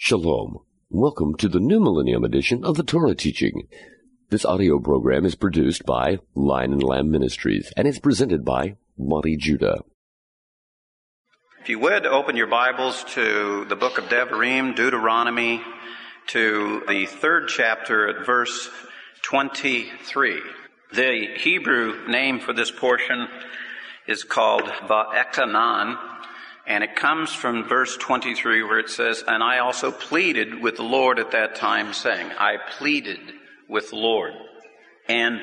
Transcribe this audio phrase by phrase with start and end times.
[0.00, 0.60] Shalom.
[0.90, 3.66] Welcome to the New Millennium edition of the Torah Teaching.
[4.30, 9.36] This audio program is produced by Lion and Lamb Ministries and is presented by Monte
[9.38, 9.80] Judah.
[11.60, 15.60] If you would, open your Bibles to the book of Devarim, Deuteronomy,
[16.28, 18.70] to the third chapter at verse
[19.22, 20.40] 23.
[20.94, 23.26] The Hebrew name for this portion
[24.06, 26.17] is called Va'etchanan,
[26.68, 30.82] and it comes from verse 23 where it says, And I also pleaded with the
[30.82, 33.18] Lord at that time, saying, I pleaded
[33.68, 34.34] with the Lord.
[35.08, 35.40] And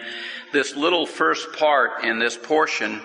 [0.54, 3.02] this little first part in this portion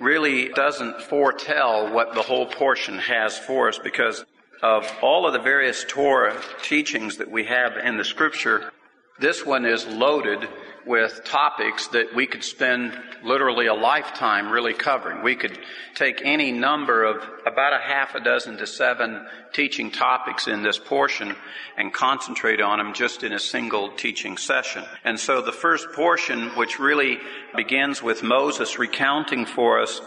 [0.00, 4.24] really doesn't foretell what the whole portion has for us because
[4.62, 8.72] of all of the various Torah teachings that we have in the scripture,
[9.20, 10.48] this one is loaded
[10.86, 15.22] with topics that we could spend literally a lifetime really covering.
[15.22, 15.58] We could
[15.94, 20.78] take any number of about a half a dozen to seven teaching topics in this
[20.78, 21.36] portion
[21.76, 24.84] and concentrate on them just in a single teaching session.
[25.04, 27.18] And so the first portion, which really
[27.56, 30.00] begins with Moses recounting for us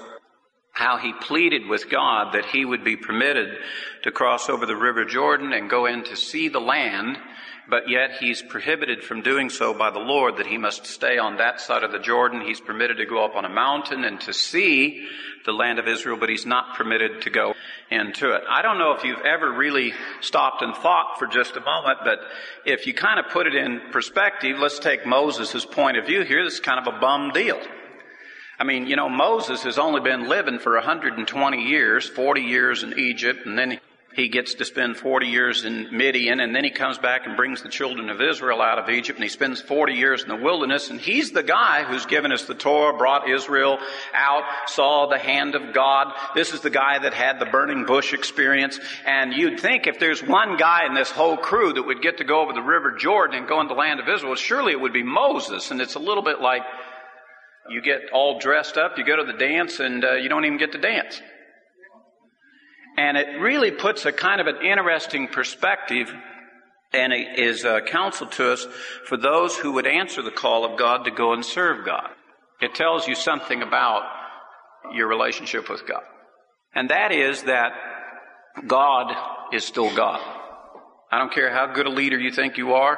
[0.74, 3.58] how he pleaded with God that he would be permitted
[4.02, 7.18] to cross over the river Jordan and go in to see the land
[7.70, 11.38] but yet he's prohibited from doing so by the Lord that he must stay on
[11.38, 12.42] that side of the Jordan.
[12.42, 15.08] He's permitted to go up on a mountain and to see
[15.46, 17.54] the land of Israel, but he's not permitted to go
[17.90, 18.44] into it.
[18.50, 22.20] I don't know if you've ever really stopped and thought for just a moment, but
[22.66, 26.44] if you kind of put it in perspective, let's take Moses' point of view here.
[26.44, 27.60] This is kind of a bum deal.
[28.60, 32.98] I mean, you know, Moses has only been living for 120 years, 40 years in
[32.98, 33.80] Egypt, and then
[34.16, 37.64] he gets to spend 40 years in Midian, and then he comes back and brings
[37.64, 40.90] the children of Israel out of Egypt, and he spends 40 years in the wilderness,
[40.90, 43.80] and he's the guy who's given us the Torah, brought Israel
[44.14, 46.14] out, saw the hand of God.
[46.36, 50.22] This is the guy that had the burning bush experience, and you'd think if there's
[50.22, 53.40] one guy in this whole crew that would get to go over the river Jordan
[53.40, 56.00] and go into the land of Israel, surely it would be Moses, and it's a
[56.00, 56.62] little bit like
[57.70, 60.58] you get all dressed up, you go to the dance, and uh, you don't even
[60.58, 61.22] get to dance.
[62.98, 66.14] And it really puts a kind of an interesting perspective
[66.94, 68.68] and it is a counsel to us
[69.06, 72.10] for those who would answer the call of God to go and serve God.
[72.62, 74.04] It tells you something about
[74.94, 76.04] your relationship with God.
[76.76, 77.74] And that is that
[78.68, 79.14] God
[79.54, 80.22] is still God.
[81.12, 82.98] I don't care how good a leader you think you are.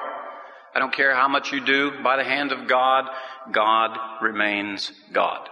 [0.73, 3.05] I don't care how much you do by the hand of God.
[3.51, 5.47] God remains God.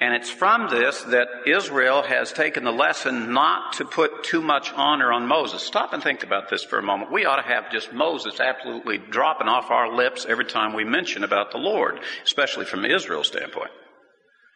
[0.00, 4.72] And it's from this that Israel has taken the lesson not to put too much
[4.72, 5.62] honor on Moses.
[5.62, 7.12] Stop and think about this for a moment.
[7.12, 11.22] We ought to have just Moses absolutely dropping off our lips every time we mention
[11.22, 13.70] about the Lord, especially from Israel's standpoint.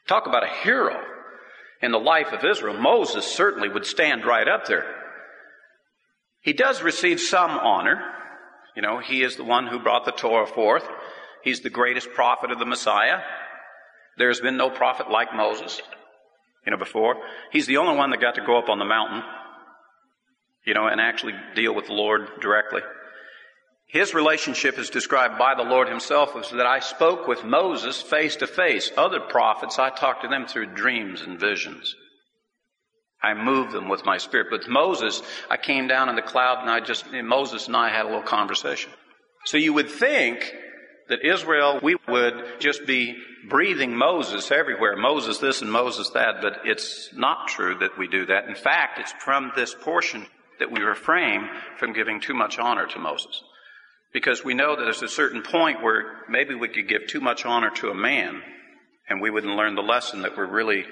[0.08, 1.00] Talk about a hero
[1.80, 2.74] in the life of Israel.
[2.74, 4.86] Moses certainly would stand right up there.
[6.40, 8.02] He does receive some honor.
[8.74, 10.88] You know, he is the one who brought the Torah forth.
[11.44, 13.20] He's the greatest prophet of the Messiah.
[14.18, 15.80] There's been no prophet like Moses,
[16.66, 17.16] you know, before.
[17.52, 19.22] He's the only one that got to go up on the mountain,
[20.66, 22.82] you know, and actually deal with the Lord directly.
[23.86, 28.36] His relationship is described by the Lord himself as that I spoke with Moses face
[28.36, 28.90] to face.
[28.98, 31.94] Other prophets, I talked to them through dreams and visions.
[33.22, 34.48] I moved them with my spirit.
[34.50, 38.04] But Moses, I came down in the cloud and I just, Moses and I had
[38.04, 38.92] a little conversation.
[39.46, 40.52] So you would think
[41.08, 43.16] that Israel, we would just be
[43.48, 44.96] breathing Moses everywhere.
[44.96, 48.48] Moses this and Moses that, but it's not true that we do that.
[48.48, 50.26] In fact, it's from this portion
[50.58, 51.48] that we refrain
[51.78, 53.42] from giving too much honor to Moses.
[54.12, 57.44] Because we know that there's a certain point where maybe we could give too much
[57.44, 58.42] honor to a man
[59.08, 60.84] and we wouldn't learn the lesson that we're really,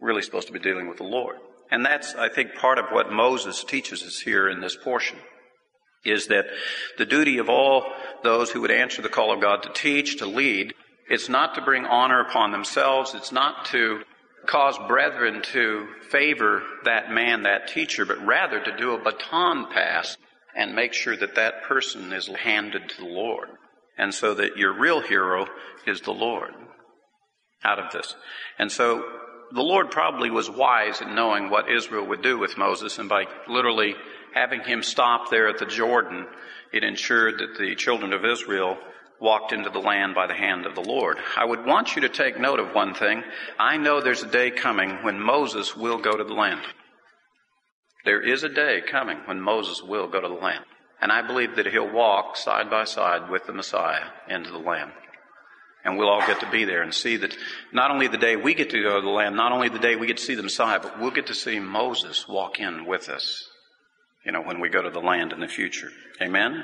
[0.00, 1.36] really supposed to be dealing with the Lord.
[1.70, 5.18] And that's, I think, part of what Moses teaches us here in this portion
[6.04, 6.46] is that
[6.96, 7.84] the duty of all
[8.22, 10.74] those who would answer the call of God to teach, to lead,
[11.08, 13.14] it's not to bring honor upon themselves.
[13.14, 14.02] It's not to
[14.46, 20.16] cause brethren to favor that man, that teacher, but rather to do a baton pass
[20.54, 23.48] and make sure that that person is handed to the Lord.
[23.96, 25.46] And so that your real hero
[25.86, 26.52] is the Lord
[27.64, 28.14] out of this.
[28.58, 29.04] And so
[29.52, 33.24] the Lord probably was wise in knowing what Israel would do with Moses, and by
[33.48, 33.94] literally
[34.38, 36.26] having him stop there at the Jordan,
[36.72, 38.78] it ensured that the children of Israel
[39.20, 41.18] walked into the land by the hand of the Lord.
[41.36, 43.24] I would want you to take note of one thing.
[43.58, 46.60] I know there's a day coming when Moses will go to the land.
[48.04, 50.64] There is a day coming when Moses will go to the land.
[51.00, 54.92] And I believe that he'll walk side by side with the Messiah into the land.
[55.84, 57.36] And we'll all get to be there and see that
[57.72, 59.96] not only the day we get to go to the land, not only the day
[59.96, 63.08] we get to see the Messiah, but we'll get to see Moses walk in with
[63.08, 63.48] us
[64.28, 65.90] you know, when we go to the land in the future.
[66.20, 66.62] Amen?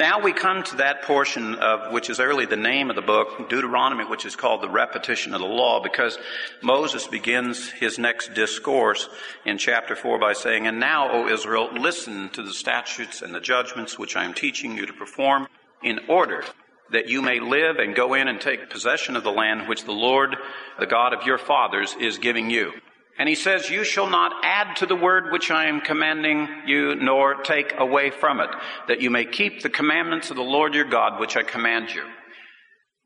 [0.00, 3.48] Now we come to that portion of which is early the name of the book,
[3.48, 6.18] Deuteronomy, which is called the repetition of the law, because
[6.60, 9.08] Moses begins his next discourse
[9.44, 13.40] in chapter 4 by saying, And now, O Israel, listen to the statutes and the
[13.40, 15.46] judgments which I am teaching you to perform
[15.84, 16.42] in order
[16.90, 19.92] that you may live and go in and take possession of the land which the
[19.92, 20.34] Lord,
[20.80, 22.72] the God of your fathers, is giving you.
[23.20, 26.94] And he says, You shall not add to the word which I am commanding you,
[26.94, 28.48] nor take away from it,
[28.88, 32.02] that you may keep the commandments of the Lord your God, which I command you.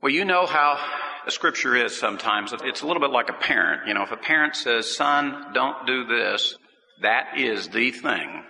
[0.00, 0.78] Well, you know how
[1.24, 2.54] the scripture is sometimes.
[2.62, 3.88] It's a little bit like a parent.
[3.88, 6.58] You know, if a parent says, Son, don't do this,
[7.02, 8.44] that is the thing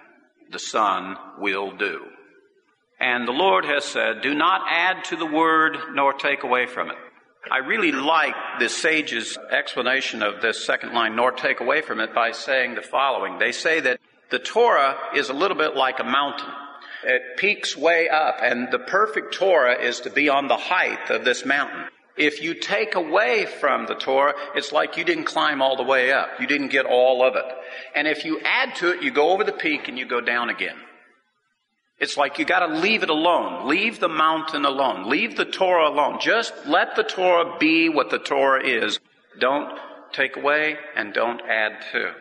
[0.52, 2.05] the son will do.
[3.00, 6.90] And the Lord has said, Do not add to the word, nor take away from
[6.90, 6.96] it.
[7.50, 12.14] I really like the sage's explanation of this second line, nor take away from it,
[12.14, 13.38] by saying the following.
[13.38, 14.00] They say that
[14.31, 16.49] the Torah is a little bit like a mountain.
[17.05, 21.25] It peaks way up, and the perfect Torah is to be on the height of
[21.25, 21.85] this mountain.
[22.17, 26.12] If you take away from the Torah, it's like you didn't climb all the way
[26.12, 26.41] up.
[26.41, 27.44] You didn't get all of it.
[27.94, 30.49] And if you add to it, you go over the peak and you go down
[30.49, 30.76] again.
[31.99, 33.69] It's like you gotta leave it alone.
[33.69, 35.08] Leave the mountain alone.
[35.08, 36.19] Leave the Torah alone.
[36.20, 38.99] Just let the Torah be what the Torah is.
[39.38, 39.79] Don't
[40.12, 42.12] take away and don't add to.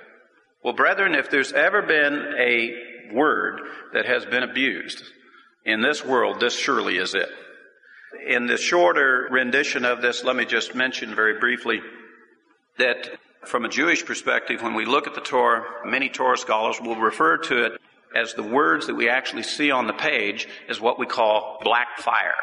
[0.64, 3.62] Well, brethren, if there's ever been a word
[3.94, 5.04] that has been abused
[5.66, 7.30] in this world, this surely is it.
[8.28, 11.82] In the shorter rendition of this, let me just mention very briefly
[12.78, 13.10] that
[13.46, 17.38] from a Jewish perspective, when we look at the Torah, many Torah scholars will refer
[17.38, 17.82] to it
[18.16, 22.00] as the words that we actually see on the page is what we call black
[22.00, 22.34] fire.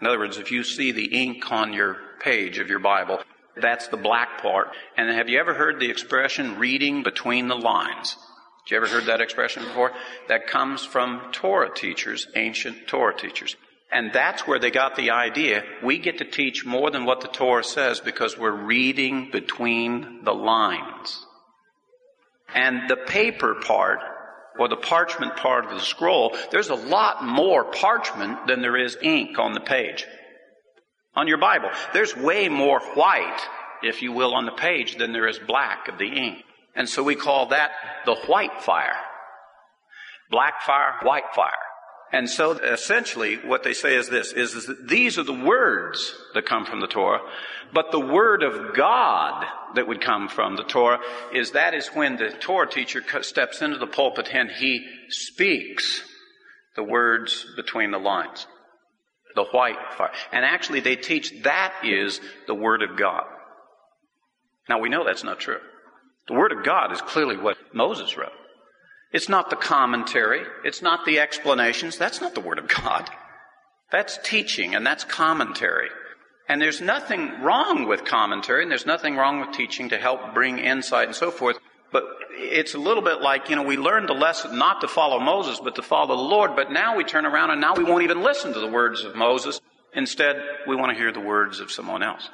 [0.00, 3.20] In other words, if you see the ink on your page of your Bible,
[3.56, 4.68] that's the black part.
[4.96, 8.16] And have you ever heard the expression reading between the lines?
[8.64, 9.92] Have you ever heard that expression before?
[10.28, 13.56] That comes from Torah teachers, ancient Torah teachers.
[13.92, 15.62] And that's where they got the idea.
[15.82, 20.34] We get to teach more than what the Torah says because we're reading between the
[20.34, 21.24] lines.
[22.52, 24.00] And the paper part
[24.58, 28.96] or the parchment part of the scroll, there's a lot more parchment than there is
[29.02, 30.06] ink on the page.
[31.14, 33.40] On your Bible, there's way more white,
[33.82, 36.42] if you will, on the page than there is black of the ink.
[36.74, 37.70] And so we call that
[38.04, 38.96] the white fire.
[40.30, 41.50] Black fire, white fire.
[42.12, 46.14] And so essentially what they say is this, is, is that these are the words
[46.34, 47.20] that come from the Torah,
[47.74, 49.44] but the word of God
[49.74, 51.00] that would come from the Torah
[51.34, 56.02] is that is when the Torah teacher steps into the pulpit and he speaks
[56.76, 58.46] the words between the lines.
[59.34, 60.12] The white fire.
[60.32, 63.24] And actually they teach that is the word of God.
[64.68, 65.60] Now we know that's not true.
[66.28, 68.32] The word of God is clearly what Moses wrote.
[69.16, 70.42] It's not the commentary.
[70.62, 71.96] It's not the explanations.
[71.96, 73.08] That's not the Word of God.
[73.90, 75.88] That's teaching and that's commentary.
[76.50, 80.58] And there's nothing wrong with commentary and there's nothing wrong with teaching to help bring
[80.58, 81.56] insight and so forth.
[81.92, 85.18] But it's a little bit like, you know, we learned the lesson not to follow
[85.18, 86.54] Moses, but to follow the Lord.
[86.54, 89.16] But now we turn around and now we won't even listen to the words of
[89.16, 89.62] Moses.
[89.94, 90.36] Instead,
[90.68, 92.28] we want to hear the words of someone else.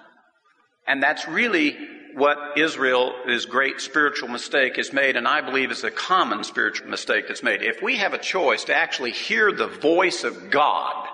[0.88, 1.76] And that's really
[2.14, 6.88] what Israel is great spiritual mistake is made, and I believe is a common spiritual
[6.88, 7.62] mistake that's made.
[7.62, 11.08] If we have a choice to actually hear the voice of God,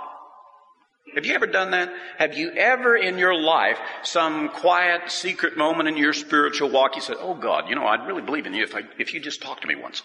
[1.15, 1.91] have you ever done that?
[2.19, 7.03] Have you ever in your life, some quiet, secret moment in your spiritual walk, you
[7.03, 9.43] said, Oh God, you know, I'd really believe in you if, I, if you just
[9.43, 10.03] talked to me once?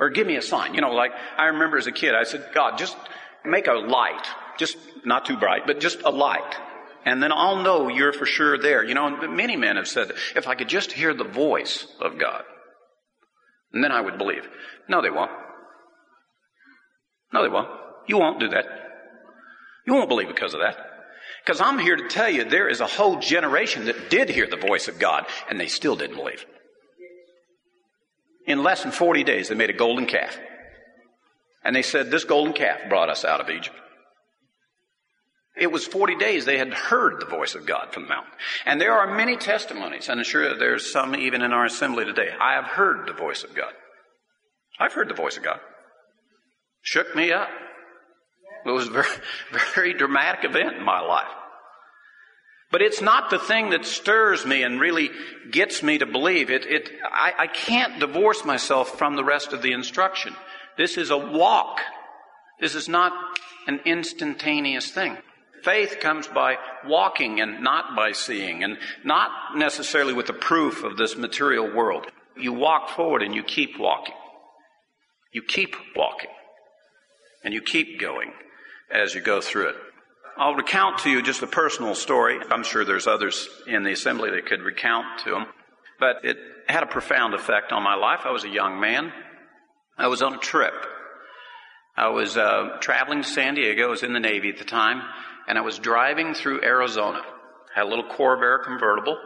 [0.00, 0.74] Or give me a sign.
[0.74, 2.96] You know, like I remember as a kid, I said, God, just
[3.44, 4.26] make a light.
[4.58, 6.56] Just not too bright, but just a light
[7.06, 8.84] and then I'll know you're for sure there.
[8.84, 12.42] You know, many men have said, if I could just hear the voice of God,
[13.72, 14.46] and then I would believe.
[14.88, 15.30] No, they won't.
[17.32, 17.68] No, they won't.
[18.08, 18.64] You won't do that.
[19.86, 20.76] You won't believe because of that.
[21.44, 24.56] Because I'm here to tell you there is a whole generation that did hear the
[24.56, 26.44] voice of God, and they still didn't believe.
[28.48, 30.36] In less than 40 days, they made a golden calf.
[31.64, 33.76] And they said, This golden calf brought us out of Egypt.
[35.56, 38.32] It was 40 days they had heard the voice of God from the mountain.
[38.66, 42.28] And there are many testimonies, and I'm sure there's some even in our assembly today.
[42.38, 43.72] I have heard the voice of God.
[44.78, 45.58] I've heard the voice of God.
[46.82, 47.48] Shook me up.
[48.66, 49.08] It was a very,
[49.74, 51.32] very dramatic event in my life.
[52.70, 55.10] But it's not the thing that stirs me and really
[55.50, 56.50] gets me to believe.
[56.50, 60.34] It, it, I, I can't divorce myself from the rest of the instruction.
[60.76, 61.80] This is a walk.
[62.60, 63.12] This is not
[63.66, 65.16] an instantaneous thing.
[65.66, 70.96] Faith comes by walking and not by seeing, and not necessarily with the proof of
[70.96, 72.06] this material world.
[72.36, 74.14] You walk forward and you keep walking.
[75.32, 76.30] You keep walking.
[77.42, 78.30] And you keep going
[78.92, 79.74] as you go through it.
[80.38, 82.38] I'll recount to you just a personal story.
[82.48, 85.46] I'm sure there's others in the assembly that could recount to them.
[85.98, 86.36] But it
[86.68, 88.20] had a profound effect on my life.
[88.24, 89.12] I was a young man.
[89.98, 90.74] I was on a trip.
[91.96, 93.88] I was uh, traveling to San Diego.
[93.88, 95.02] I was in the Navy at the time.
[95.48, 97.22] And I was driving through Arizona.
[97.74, 99.18] Had a little Corvair convertible.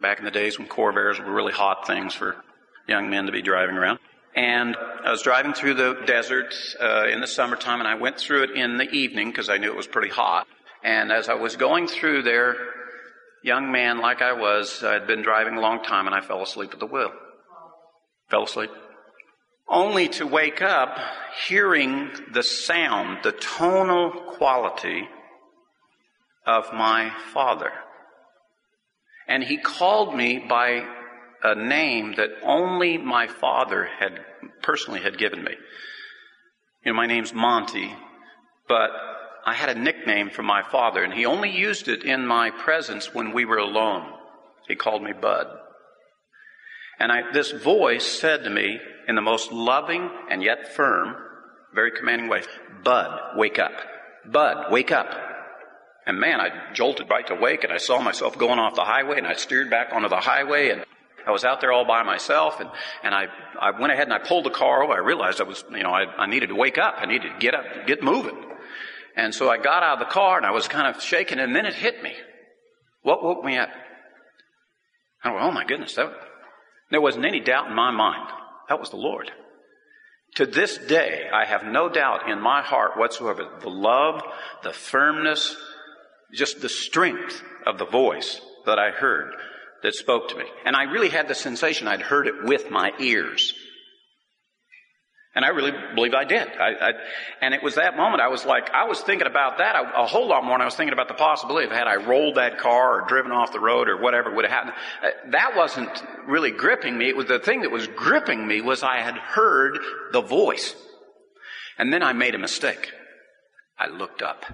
[0.00, 2.36] Back in the days when Corvairs were really hot things for
[2.86, 3.98] young men to be driving around.
[4.34, 8.44] And I was driving through the desert uh, in the summertime, and I went through
[8.44, 10.46] it in the evening because I knew it was pretty hot.
[10.82, 12.56] And as I was going through there,
[13.42, 16.42] young man like I was, I had been driving a long time, and I fell
[16.42, 17.12] asleep at the wheel.
[18.28, 18.70] Fell asleep.
[19.68, 20.98] Only to wake up
[21.46, 25.08] hearing the sound, the tonal quality
[26.46, 27.70] of my father.
[29.26, 30.86] And he called me by
[31.42, 34.20] a name that only my father had
[34.62, 35.52] personally had given me.
[36.84, 37.94] You know, my name's Monte,
[38.68, 38.90] but
[39.46, 43.14] I had a nickname from my father, and he only used it in my presence
[43.14, 44.06] when we were alone.
[44.68, 45.46] He called me Bud.
[46.98, 51.14] And I, this voice said to me in the most loving and yet firm,
[51.74, 52.42] very commanding way,
[52.82, 53.72] Bud, wake up.
[54.30, 55.33] Bud, wake up.
[56.06, 59.26] And man, I jolted right awake and I saw myself going off the highway and
[59.26, 60.84] I steered back onto the highway and
[61.26, 62.68] I was out there all by myself and,
[63.02, 63.26] and I,
[63.58, 64.92] I went ahead and I pulled the car over.
[64.92, 66.96] I realized I was, you know, I, I needed to wake up.
[66.98, 68.36] I needed to get up, get moving.
[69.16, 71.56] And so I got out of the car and I was kind of shaking and
[71.56, 72.12] then it hit me.
[73.02, 73.70] What woke me up?
[75.22, 76.12] I went, oh my goodness, that,
[76.90, 78.30] there wasn't any doubt in my mind.
[78.68, 79.30] That was the Lord.
[80.36, 84.20] To this day, I have no doubt in my heart whatsoever the love,
[84.62, 85.56] the firmness,
[86.36, 89.34] just the strength of the voice that I heard
[89.82, 90.44] that spoke to me.
[90.64, 93.54] And I really had the sensation I'd heard it with my ears.
[95.36, 96.46] And I really believe I did.
[96.46, 96.92] I, I,
[97.40, 100.06] and it was that moment I was like, I was thinking about that a, a,
[100.06, 102.58] whole lot more, and I was thinking about the possibility of had I rolled that
[102.58, 104.74] car or driven off the road or whatever would have happened.
[105.02, 105.90] Uh, that wasn't
[106.28, 107.08] really gripping me.
[107.08, 109.78] It was the thing that was gripping me was I had heard
[110.12, 110.76] the voice.
[111.78, 112.92] And then I made a mistake.
[113.76, 114.46] I looked up.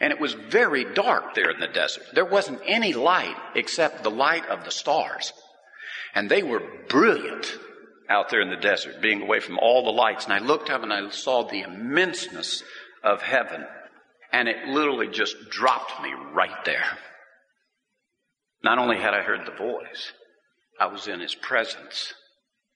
[0.00, 2.04] And it was very dark there in the desert.
[2.12, 5.32] There wasn't any light except the light of the stars.
[6.14, 7.58] And they were brilliant
[8.08, 10.24] out there in the desert, being away from all the lights.
[10.24, 12.62] And I looked up and I saw the immenseness
[13.02, 13.64] of heaven.
[14.32, 16.98] And it literally just dropped me right there.
[18.62, 20.12] Not only had I heard the voice,
[20.78, 22.12] I was in his presence.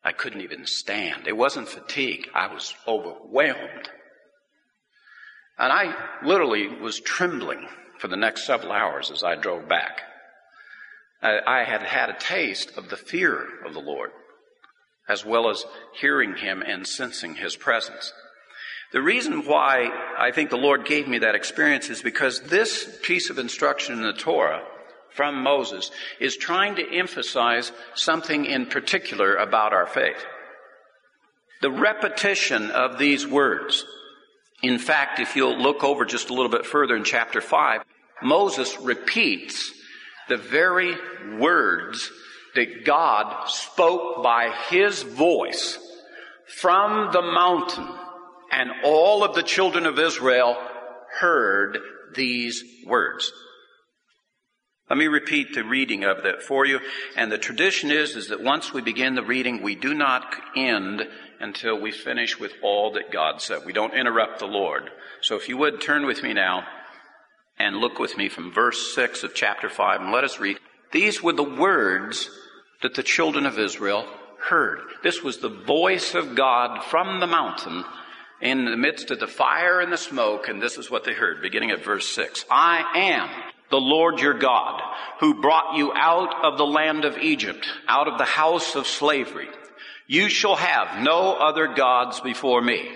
[0.03, 1.27] I couldn't even stand.
[1.27, 2.29] It wasn't fatigue.
[2.35, 3.91] I was overwhelmed.
[5.61, 10.01] And I literally was trembling for the next several hours as I drove back.
[11.23, 14.11] I, had had a taste of the fear of the Lord,
[15.07, 15.67] as well as
[16.01, 18.11] hearing Him and sensing His presence.
[18.95, 23.29] The reason why I think the Lord gave me that experience is because this piece
[23.29, 24.65] of instruction in the Torah
[25.11, 25.91] from Moses
[26.21, 30.25] is trying to emphasize something in particular about our faith.
[31.61, 33.85] The repetition of these words,
[34.63, 37.83] in fact, if you'll look over just a little bit further in chapter 5,
[38.23, 39.73] Moses repeats
[40.29, 40.95] the very
[41.39, 42.11] words
[42.55, 45.79] that God spoke by his voice
[46.47, 47.89] from the mountain,
[48.53, 50.57] and all of the children of Israel
[51.21, 51.79] heard
[52.15, 53.33] these words.
[54.89, 56.81] Let me repeat the reading of that for you.
[57.17, 61.09] And the tradition is, is that once we begin the reading, we do not end
[61.41, 63.65] until we finish with all that God said.
[63.65, 64.91] We don't interrupt the Lord.
[65.23, 66.65] So if you would turn with me now
[67.59, 70.59] and look with me from verse 6 of chapter 5 and let us read.
[70.93, 72.31] These were the words
[72.83, 74.07] that the children of Israel
[74.41, 74.81] heard.
[75.03, 77.85] This was the voice of God from the mountain
[78.41, 81.43] in the midst of the fire and the smoke, and this is what they heard,
[81.43, 82.47] beginning at verse 6.
[82.51, 83.29] I am
[83.71, 84.81] the Lord your God,
[85.21, 89.49] who brought you out of the land of Egypt, out of the house of slavery.
[90.11, 92.91] You shall have no other gods before me.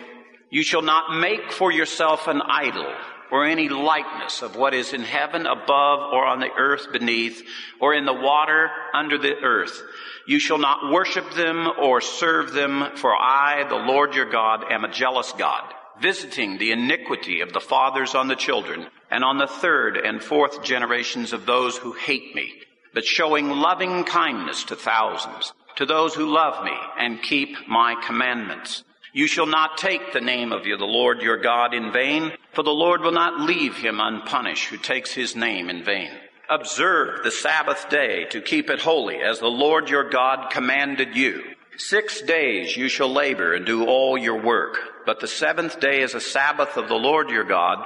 [0.51, 2.93] You shall not make for yourself an idol
[3.31, 7.41] or any likeness of what is in heaven above or on the earth beneath
[7.81, 9.81] or in the water under the earth.
[10.27, 14.83] You shall not worship them or serve them, for I, the Lord your God, am
[14.83, 19.47] a jealous God, visiting the iniquity of the fathers on the children and on the
[19.47, 22.53] third and fourth generations of those who hate me,
[22.93, 28.85] but showing loving kindness to thousands to those who love me and keep my commandments.
[29.13, 32.71] You shall not take the name of the Lord your God in vain, for the
[32.71, 36.11] Lord will not leave him unpunished who takes his name in vain.
[36.51, 41.43] Observe the Sabbath day to keep it holy as the Lord your God commanded you.
[41.77, 46.15] Six days you shall labor and do all your work, but the seventh day is
[46.15, 47.85] a Sabbath of the Lord your God.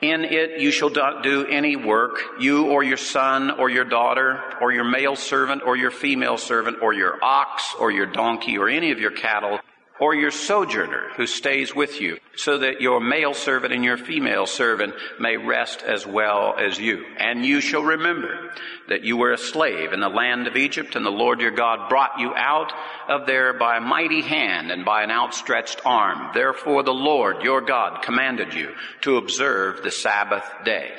[0.00, 4.40] In it you shall not do any work, you or your son or your daughter
[4.60, 8.68] or your male servant or your female servant or your ox or your donkey or
[8.68, 9.58] any of your cattle
[10.00, 14.46] or your sojourner who stays with you, so that your male servant and your female
[14.46, 17.04] servant may rest as well as you.
[17.18, 18.52] And you shall remember
[18.88, 21.88] that you were a slave in the land of Egypt, and the Lord your God
[21.88, 22.72] brought you out
[23.08, 26.30] of there by a mighty hand and by an outstretched arm.
[26.34, 30.92] Therefore the Lord your God commanded you to observe the Sabbath day.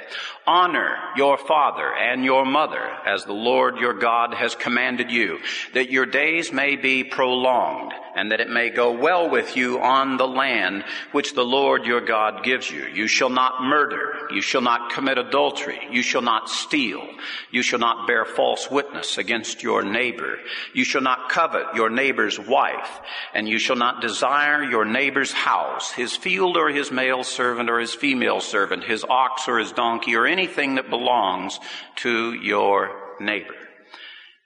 [0.47, 5.37] Honor your father and your mother as the Lord your God has commanded you,
[5.75, 10.17] that your days may be prolonged and that it may go well with you on
[10.17, 12.85] the land which the Lord your God gives you.
[12.87, 14.27] You shall not murder.
[14.31, 15.79] You shall not commit adultery.
[15.91, 17.07] You shall not steal.
[17.51, 20.37] You shall not bear false witness against your neighbor.
[20.73, 22.99] You shall not covet your neighbor's wife.
[23.33, 27.79] And you shall not desire your neighbor's house, his field or his male servant or
[27.79, 31.59] his female servant, his ox or his donkey or anything that belongs
[31.97, 33.55] to your neighbor.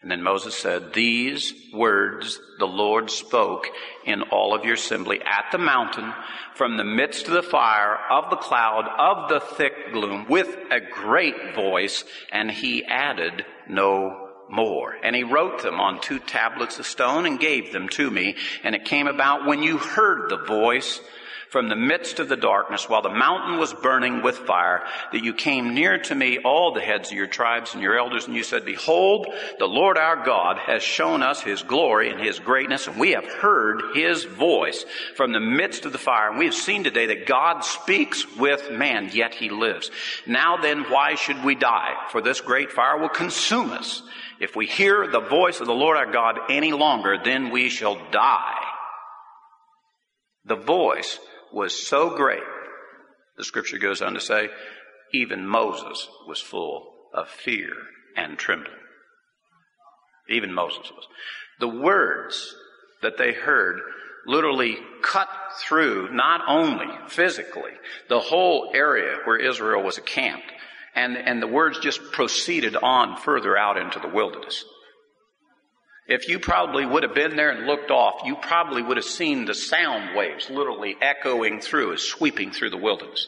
[0.03, 3.67] And then Moses said, These words the Lord spoke
[4.05, 6.13] in all of your assembly at the mountain
[6.55, 10.81] from the midst of the fire of the cloud of the thick gloom with a
[10.81, 14.93] great voice, and he added no more.
[15.01, 18.35] And he wrote them on two tablets of stone and gave them to me.
[18.65, 20.99] And it came about when you heard the voice
[21.53, 25.35] from the midst of the darkness while the mountain was burning with fire that you
[25.35, 28.41] came near to me, all the heads of your tribes and your elders, and you
[28.41, 29.27] said, Behold,
[29.59, 33.27] the Lord our God has shown us his glory and his greatness, and we have
[33.27, 34.83] heard his voice
[35.15, 36.31] from the midst of the fire.
[36.31, 39.91] And we have seen today that God speaks with man, yet he lives.
[40.25, 41.93] Now then, why should we die?
[42.09, 44.01] For this great fire will consume us.
[44.39, 47.99] If we hear the voice of the Lord our God any longer, then we shall
[48.09, 48.59] die.
[50.45, 51.19] The voice
[51.53, 52.43] was so great,
[53.37, 54.49] the scripture goes on to say,
[55.13, 57.71] even Moses was full of fear
[58.17, 58.77] and trembling.
[60.29, 61.07] Even Moses was.
[61.59, 62.55] The words
[63.01, 63.79] that they heard
[64.25, 65.27] literally cut
[65.59, 67.71] through not only physically
[68.09, 70.51] the whole area where Israel was camped,
[70.95, 74.63] and, and the words just proceeded on further out into the wilderness.
[76.07, 79.45] If you probably would have been there and looked off, you probably would have seen
[79.45, 83.27] the sound waves literally echoing through, as sweeping through the wilderness.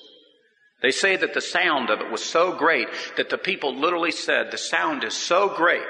[0.82, 4.52] They say that the sound of it was so great that the people literally said,
[4.52, 5.82] the sound is so great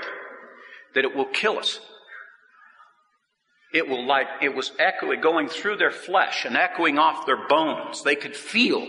[0.93, 1.79] that it will kill us.
[3.73, 8.03] It will like, it was echoing, going through their flesh and echoing off their bones.
[8.03, 8.87] They could feel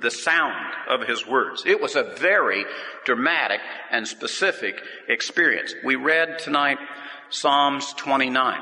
[0.00, 1.64] the sound of his words.
[1.66, 2.64] It was a very
[3.04, 5.74] dramatic and specific experience.
[5.84, 6.78] We read tonight
[7.32, 8.60] Psalms 29,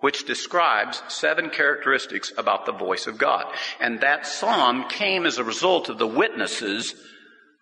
[0.00, 3.46] which describes seven characteristics about the voice of God.
[3.80, 6.94] And that psalm came as a result of the witnesses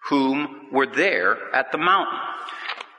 [0.08, 2.18] whom were there at the mountain.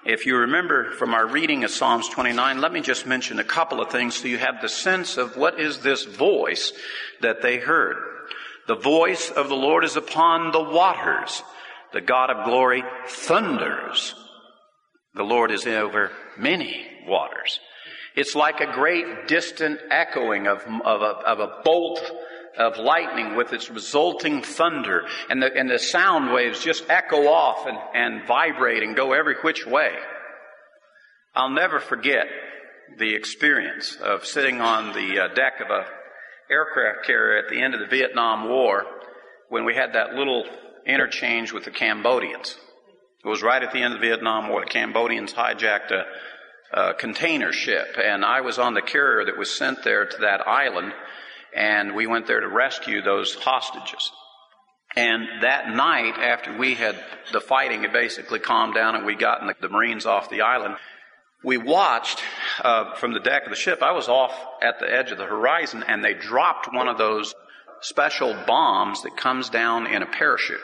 [0.05, 3.81] If you remember from our reading of Psalms 29, let me just mention a couple
[3.81, 6.71] of things so you have the sense of what is this voice
[7.19, 7.97] that they heard.
[8.67, 11.43] The voice of the Lord is upon the waters.
[11.91, 14.15] The God of glory thunders.
[15.17, 17.59] The Lord is over many waters.
[18.15, 22.01] It's like a great distant echoing of, of, a, of a bolt
[22.57, 27.67] of lightning with its resulting thunder, and the, and the sound waves just echo off
[27.67, 29.91] and, and vibrate and go every which way.
[31.35, 32.25] I'll never forget
[32.97, 35.85] the experience of sitting on the uh, deck of a
[36.49, 38.85] aircraft carrier at the end of the Vietnam War
[39.49, 40.45] when we had that little
[40.85, 42.57] interchange with the Cambodians.
[43.27, 44.61] It was right at the end of the Vietnam War.
[44.61, 46.05] The Cambodians hijacked a,
[46.71, 50.47] a container ship, and I was on the carrier that was sent there to that
[50.47, 50.93] island,
[51.53, 54.13] and we went there to rescue those hostages.
[54.95, 56.97] And that night, after we had
[57.33, 60.77] the fighting had basically calmed down and we gotten the, the Marines off the island,
[61.43, 62.23] we watched
[62.61, 63.83] uh, from the deck of the ship.
[63.83, 67.35] I was off at the edge of the horizon, and they dropped one of those
[67.81, 70.61] special bombs that comes down in a parachute.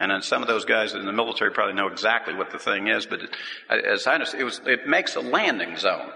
[0.00, 2.88] And then some of those guys in the military probably know exactly what the thing
[2.88, 3.30] is, but it,
[3.70, 6.10] as I understand, it, was, it makes a landing zone.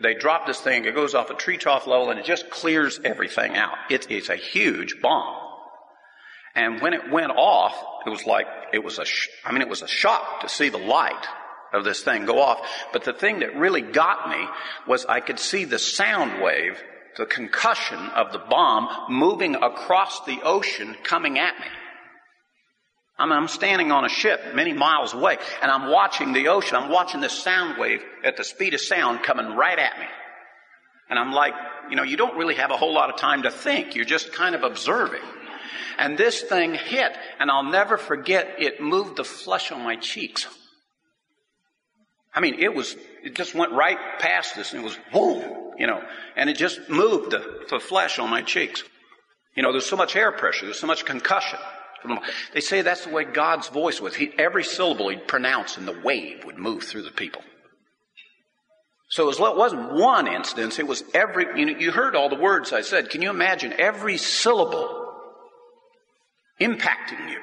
[0.00, 3.56] They drop this thing, it goes off a tree level, and it just clears everything
[3.56, 3.76] out.
[3.90, 5.42] It, it's a huge bomb.
[6.54, 7.74] And when it went off,
[8.06, 10.68] it was like, it was a, sh- I mean, it was a shock to see
[10.68, 11.26] the light
[11.72, 12.66] of this thing go off.
[12.92, 14.46] But the thing that really got me
[14.86, 16.80] was I could see the sound wave,
[17.16, 21.66] the concussion of the bomb moving across the ocean coming at me.
[23.18, 26.76] I mean, I'm standing on a ship many miles away and I'm watching the ocean.
[26.76, 30.06] I'm watching this sound wave at the speed of sound coming right at me.
[31.08, 31.54] And I'm like,
[31.88, 33.94] you know, you don't really have a whole lot of time to think.
[33.94, 35.22] You're just kind of observing.
[35.98, 40.46] And this thing hit, and I'll never forget, it moved the flesh on my cheeks.
[42.34, 45.86] I mean, it was, it just went right past us and it was boom, you
[45.86, 46.02] know,
[46.36, 48.82] and it just moved the, the flesh on my cheeks.
[49.54, 51.58] You know, there's so much air pressure, there's so much concussion.
[52.52, 54.14] They say that's the way God's voice was.
[54.14, 57.42] He, every syllable he'd pronounce and the wave would move through the people.
[59.08, 62.36] So it, was, wasn't one instance, it was every, you, know, you heard all the
[62.36, 63.10] words I said.
[63.10, 65.14] Can you imagine every syllable
[66.60, 67.38] impacting you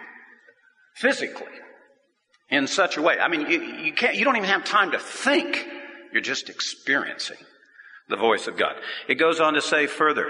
[0.96, 1.48] physically
[2.50, 3.18] in such a way?
[3.18, 5.66] I mean, you, you can't, you don't even have time to think.
[6.12, 7.38] You're just experiencing
[8.10, 8.76] the voice of God.
[9.08, 10.30] It goes on to say further,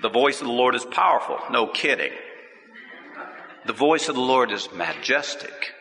[0.00, 1.38] the voice of the Lord is powerful.
[1.50, 2.12] No kidding.
[3.66, 5.72] The voice of the Lord is majestic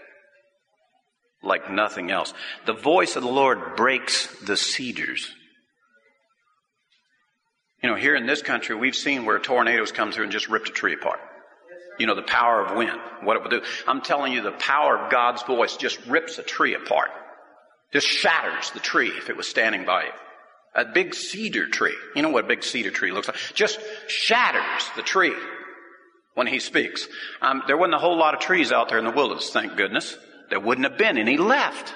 [1.43, 2.33] like nothing else.
[2.65, 5.31] The voice of the Lord breaks the cedars.
[7.81, 10.69] You know, here in this country, we've seen where tornadoes come through and just ripped
[10.69, 11.19] a tree apart.
[11.97, 13.61] You know, the power of wind, what it will do.
[13.87, 17.09] I'm telling you, the power of God's voice just rips a tree apart.
[17.91, 20.11] Just shatters the tree if it was standing by you.
[20.73, 21.95] A big cedar tree.
[22.15, 23.37] You know what a big cedar tree looks like?
[23.53, 25.33] Just shatters the tree
[26.33, 27.07] when he speaks.
[27.41, 30.17] Um, there wasn't a whole lot of trees out there in the wilderness, thank goodness.
[30.49, 31.93] There wouldn't have been any left.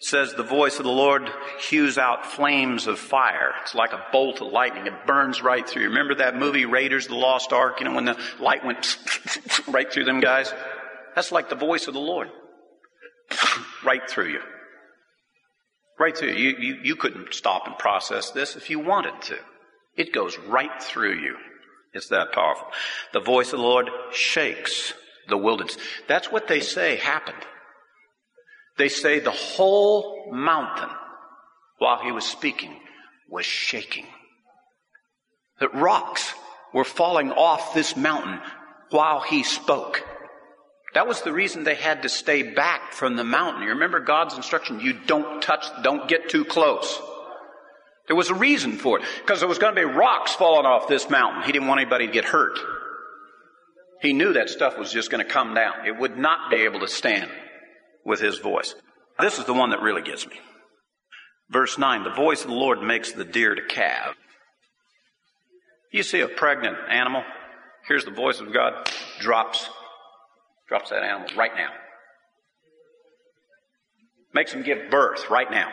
[0.00, 1.30] Says the voice of the Lord
[1.70, 3.52] hews out flames of fire.
[3.62, 4.88] It's like a bolt of lightning.
[4.88, 5.84] It burns right through.
[5.84, 7.78] Remember that movie Raiders of the Lost Ark?
[7.78, 8.98] You know, when the light went
[9.68, 10.52] right through them guys?
[11.14, 12.30] That's like the voice of the Lord.
[13.84, 14.40] right through you.
[16.00, 16.56] Right through you.
[16.58, 19.38] You, you couldn't stop and process this if you wanted to.
[19.96, 21.36] It goes right through you.
[21.92, 22.66] It's that powerful.
[23.12, 24.94] The voice of the Lord shakes
[25.28, 25.76] the wilderness.
[26.08, 27.44] That's what they say happened.
[28.78, 30.88] They say the whole mountain,
[31.78, 32.74] while he was speaking,
[33.28, 34.06] was shaking.
[35.60, 36.32] That rocks
[36.72, 38.40] were falling off this mountain
[38.90, 40.02] while he spoke.
[40.94, 43.62] That was the reason they had to stay back from the mountain.
[43.62, 47.00] You remember God's instruction, you don't touch, don't get too close.
[48.08, 50.88] There was a reason for it, because there was going to be rocks falling off
[50.88, 51.42] this mountain.
[51.44, 52.58] He didn't want anybody to get hurt.
[54.00, 55.86] He knew that stuff was just going to come down.
[55.86, 57.30] It would not be able to stand
[58.04, 58.74] with his voice.
[59.20, 60.40] This is the one that really gets me.
[61.50, 64.16] Verse 9, the voice of the Lord makes the deer to calve.
[65.92, 67.22] You see a pregnant animal,
[67.86, 69.68] here's the voice of God, drops,
[70.66, 71.68] drops that animal right now.
[74.34, 75.70] Makes him give birth right now.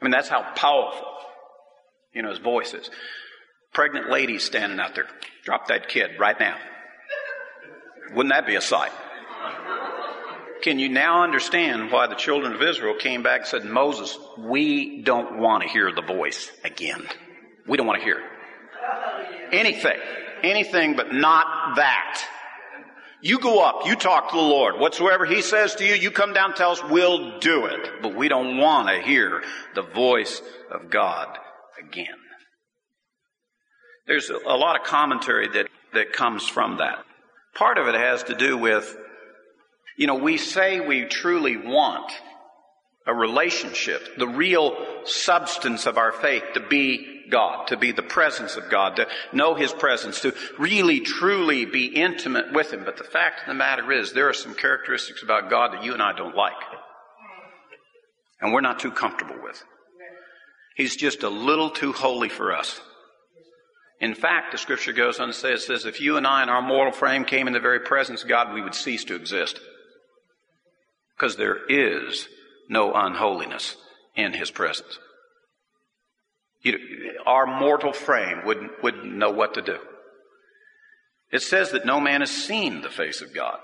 [0.00, 1.06] I mean, that's how powerful,
[2.12, 2.90] you know, his voice is.
[3.72, 5.06] Pregnant ladies standing out there.
[5.44, 6.56] Drop that kid right now.
[8.14, 8.92] Wouldn't that be a sight?
[10.62, 15.02] Can you now understand why the children of Israel came back and said, Moses, we
[15.02, 17.06] don't want to hear the voice again.
[17.66, 18.20] We don't want to hear.
[19.52, 19.98] Anything.
[20.42, 22.24] Anything but not that.
[23.20, 24.78] You go up, you talk to the Lord.
[24.78, 28.02] Whatsoever He says to you, you come down, tell us, we'll do it.
[28.02, 29.42] But we don't want to hear
[29.74, 31.36] the voice of God
[31.82, 32.06] again.
[34.06, 37.04] There's a lot of commentary that, that comes from that.
[37.54, 38.96] Part of it has to do with,
[39.98, 42.10] you know, we say we truly want
[43.08, 48.56] a relationship, the real substance of our faith to be God, to be the presence
[48.56, 52.84] of God, to know His presence, to really truly be intimate with Him.
[52.84, 55.94] But the fact of the matter is, there are some characteristics about God that you
[55.94, 56.56] and I don't like.
[58.40, 59.62] And we're not too comfortable with.
[60.76, 62.80] He's just a little too holy for us.
[64.00, 66.48] In fact, the scripture goes on to say, it says, if you and I in
[66.48, 69.58] our mortal frame came in the very presence of God, we would cease to exist.
[71.16, 72.28] Because there is
[72.68, 73.76] no unholiness
[74.14, 74.98] in his presence.
[76.62, 76.78] You,
[77.24, 79.78] our mortal frame wouldn't, wouldn't know what to do.
[81.30, 83.58] It says that no man has seen the face of God.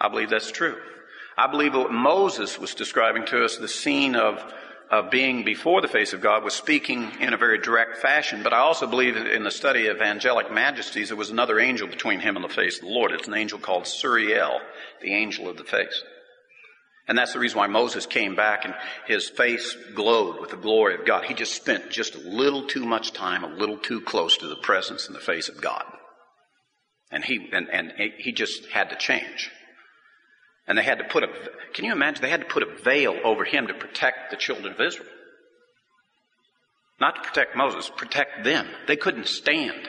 [0.00, 0.76] I believe that's true.
[1.36, 4.42] I believe what Moses was describing to us, the scene of,
[4.90, 8.42] of being before the face of God, was speaking in a very direct fashion.
[8.42, 12.20] But I also believe in the study of angelic majesties, there was another angel between
[12.20, 13.12] him and the face of the Lord.
[13.12, 14.60] It's an angel called Suriel,
[15.00, 16.02] the angel of the face.
[17.08, 18.74] And that's the reason why Moses came back and
[19.06, 21.24] his face glowed with the glory of God.
[21.24, 24.56] He just spent just a little too much time, a little too close to the
[24.56, 25.84] presence and the face of God.
[27.10, 29.50] And he, and, and he just had to change.
[30.66, 31.28] And they had to put a,
[31.74, 32.22] can you imagine?
[32.22, 35.08] They had to put a veil over him to protect the children of Israel.
[37.00, 38.68] Not to protect Moses, protect them.
[38.86, 39.88] They couldn't stand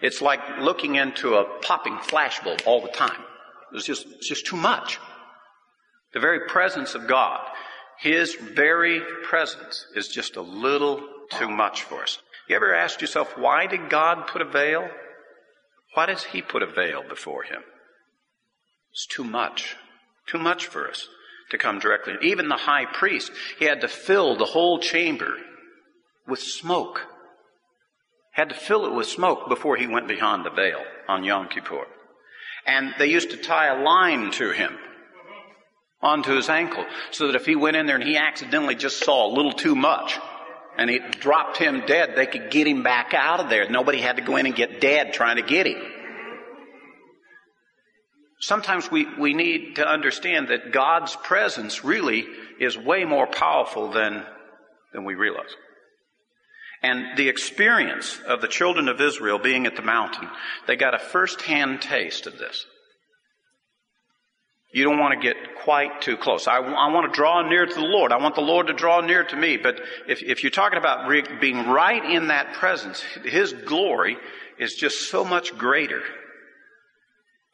[0.00, 3.22] It's like looking into a popping flashbulb all the time.
[3.74, 4.98] It's just, it's just too much.
[6.14, 7.40] The very presence of God,
[7.98, 12.18] His very presence is just a little too much for us.
[12.48, 14.88] You ever asked yourself, why did God put a veil?
[15.94, 17.62] Why does He put a veil before Him?
[18.92, 19.76] It's too much.
[20.28, 21.08] Too much for us
[21.50, 22.14] to come directly.
[22.22, 25.34] Even the high priest, he had to fill the whole chamber
[26.28, 27.02] with smoke.
[28.32, 31.86] Had to fill it with smoke before he went behind the veil on Yom Kippur.
[32.66, 34.78] And they used to tie a line to him
[36.04, 39.26] onto his ankle so that if he went in there and he accidentally just saw
[39.26, 40.20] a little too much
[40.76, 43.68] and it dropped him dead, they could get him back out of there.
[43.68, 45.82] Nobody had to go in and get dead trying to get him.
[48.40, 52.26] Sometimes we, we need to understand that God's presence really
[52.60, 54.22] is way more powerful than,
[54.92, 55.54] than we realize.
[56.82, 60.28] And the experience of the children of Israel being at the mountain,
[60.66, 62.66] they got a first-hand taste of this.
[64.74, 66.48] You don't want to get quite too close.
[66.48, 68.10] I, I, want to draw near to the Lord.
[68.10, 69.56] I want the Lord to draw near to me.
[69.56, 74.16] But if, if you're talking about re- being right in that presence, His glory
[74.58, 76.02] is just so much greater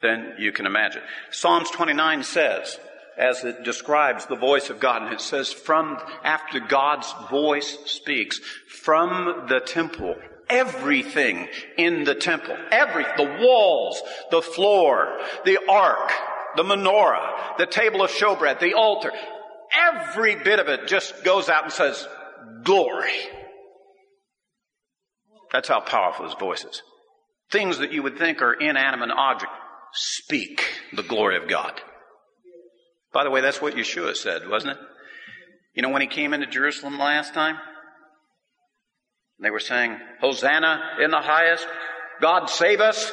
[0.01, 1.03] than you can imagine.
[1.29, 2.79] Psalms 29 says,
[3.19, 8.39] as it describes the voice of God, and it says, from after God's voice speaks,
[8.67, 10.15] from the temple,
[10.49, 16.11] everything in the temple, every, the walls, the floor, the ark,
[16.55, 19.11] the menorah, the table of showbread, the altar,
[19.73, 22.07] every bit of it just goes out and says,
[22.63, 23.13] glory.
[25.51, 26.81] That's how powerful his voice is.
[27.51, 29.55] Things that you would think are inanimate objects
[29.93, 31.81] speak the glory of God.
[33.13, 34.77] By the way, that's what Yeshua said, wasn't it?
[35.75, 37.57] You know, when he came into Jerusalem last time,
[39.41, 41.67] they were saying, Hosanna in the highest,
[42.21, 43.11] God save us.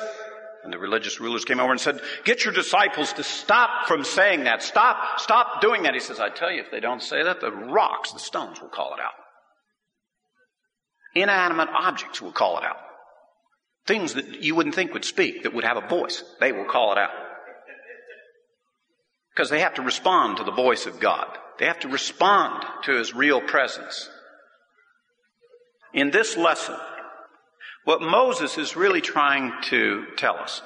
[0.65, 4.45] And the religious rulers came over and said, Get your disciples to stop from saying
[4.45, 4.63] that.
[4.63, 5.95] Stop, stop doing that.
[5.95, 8.69] He says, I tell you, if they don't say that, the rocks, the stones will
[8.69, 9.13] call it out.
[11.15, 12.77] Inanimate objects will call it out.
[13.87, 16.93] Things that you wouldn't think would speak, that would have a voice, they will call
[16.93, 17.11] it out.
[19.35, 21.39] Because they have to respond to the voice of God.
[21.59, 24.09] They have to respond to His real presence.
[25.95, 26.77] In this lesson,
[27.89, 30.61] what Moses is really trying to tell us,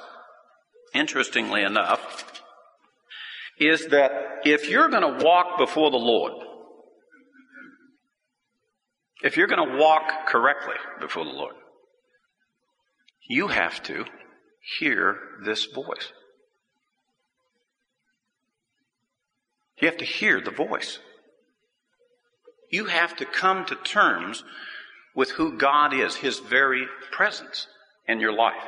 [0.93, 2.41] interestingly enough,
[3.57, 4.11] is that
[4.43, 6.33] if you're going to walk before the Lord,
[9.23, 11.55] if you're going to walk correctly before the Lord,
[13.29, 14.03] you have to
[14.77, 16.11] hear this voice.
[19.81, 20.99] You have to hear the voice.
[22.69, 24.43] You have to come to terms
[25.15, 27.67] with who God is, His very presence
[28.07, 28.63] in your life.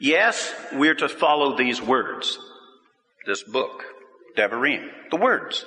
[0.00, 2.38] Yes, we're to follow these words,
[3.26, 3.84] this book,
[4.36, 5.64] Devarim, the words.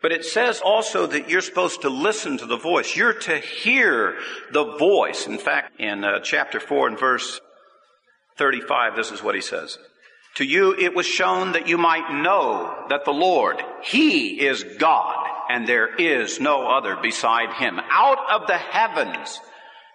[0.00, 2.94] But it says also that you're supposed to listen to the voice.
[2.94, 4.16] You're to hear
[4.52, 5.26] the voice.
[5.26, 7.40] In fact, in uh, chapter 4 and verse
[8.36, 9.78] 35, this is what he says.
[10.36, 15.27] To you it was shown that you might know that the Lord, He is God,
[15.48, 17.80] and there is no other beside Him.
[17.90, 19.40] Out of the heavens,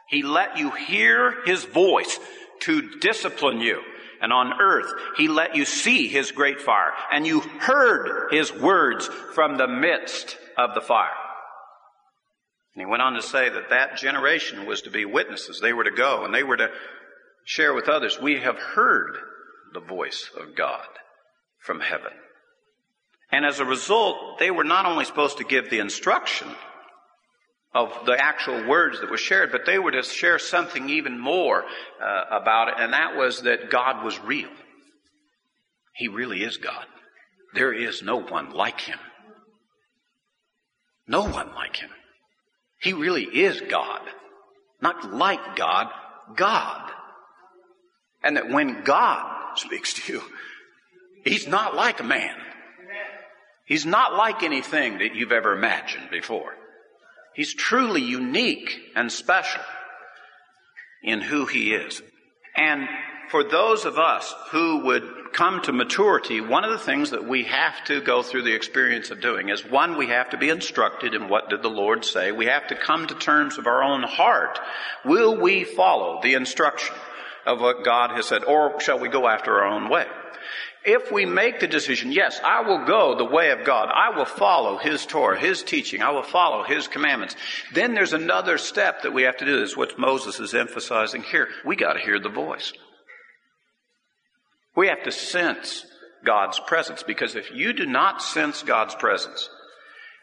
[0.07, 2.19] He let you hear His voice
[2.61, 3.81] to discipline you
[4.23, 9.05] and on earth he let you see his great fire, and you heard his words
[9.35, 11.11] from the midst of the fire.
[12.73, 15.59] And he went on to say that that generation was to be witnesses.
[15.59, 16.71] They were to go and they were to
[17.43, 18.17] share with others.
[18.19, 19.17] We have heard
[19.73, 20.87] the voice of God
[21.59, 22.13] from heaven.
[23.33, 26.47] And as a result, they were not only supposed to give the instruction
[27.73, 31.63] of the actual words that were shared, but they were to share something even more
[31.63, 34.51] uh, about it, and that was that God was real.
[35.95, 36.85] He really is God.
[37.55, 38.99] There is no one like him.
[41.07, 41.89] No one like him.
[42.81, 44.01] He really is God.
[44.79, 45.87] Not like God,
[46.35, 46.91] God.
[48.23, 50.21] And that when God speaks to you,
[51.25, 52.35] He's not like a man.
[53.65, 56.53] He's not like anything that you've ever imagined before.
[57.33, 59.61] He's truly unique and special
[61.01, 62.01] in who he is.
[62.55, 62.87] And
[63.29, 67.45] for those of us who would come to maturity, one of the things that we
[67.45, 71.15] have to go through the experience of doing is one, we have to be instructed
[71.15, 72.31] in what did the Lord say.
[72.31, 74.59] We have to come to terms of our own heart.
[75.03, 76.95] Will we follow the instruction
[77.45, 80.05] of what God has said, or shall we go after our own way?
[80.85, 83.89] If we make the decision, yes, I will go the way of God.
[83.89, 86.01] I will follow His Torah, His teaching.
[86.01, 87.37] I will follow His commandments.
[87.73, 89.59] Then there's another step that we have to do.
[89.59, 91.47] This is what Moses is emphasizing here.
[91.65, 92.73] We got to hear the voice.
[94.75, 95.85] We have to sense
[96.25, 99.49] God's presence because if you do not sense God's presence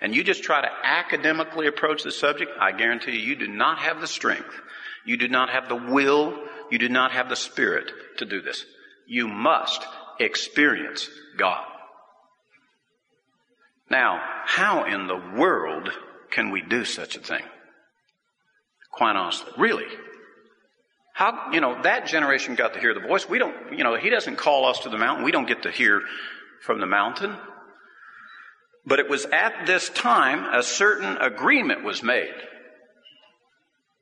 [0.00, 3.78] and you just try to academically approach the subject, I guarantee you, you do not
[3.78, 4.60] have the strength.
[5.06, 6.38] You do not have the will.
[6.70, 8.64] You do not have the spirit to do this.
[9.06, 9.84] You must
[10.20, 11.64] experience God.
[13.90, 15.90] Now, how in the world
[16.30, 17.42] can we do such a thing?
[18.92, 19.86] Quite honestly, really.
[21.12, 23.28] How, you know, that generation got to hear the voice.
[23.28, 25.24] We don't, you know, he doesn't call us to the mountain.
[25.24, 26.02] We don't get to hear
[26.62, 27.36] from the mountain.
[28.86, 32.34] But it was at this time a certain agreement was made.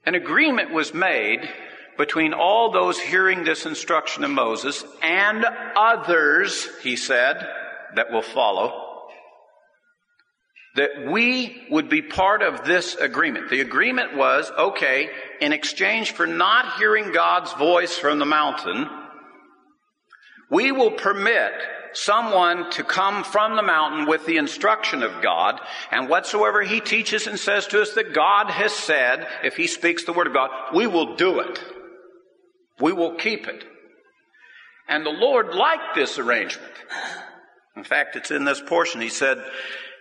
[0.04, 1.48] An agreement was made
[1.98, 5.44] between all those hearing this instruction of Moses and
[5.76, 7.46] others, he said,
[7.96, 8.84] that will follow,
[10.76, 13.50] that we would be part of this agreement.
[13.50, 18.88] The agreement was, okay, in exchange for not hearing God's voice from the mountain,
[20.50, 21.52] we will permit
[21.94, 25.58] someone to come from the mountain with the instruction of God,
[25.90, 30.04] and whatsoever he teaches and says to us that God has said, if he speaks
[30.04, 31.58] the word of God, we will do it.
[32.80, 33.64] We will keep it.
[34.88, 36.72] And the Lord liked this arrangement.
[37.76, 39.00] In fact, it's in this portion.
[39.00, 39.42] He said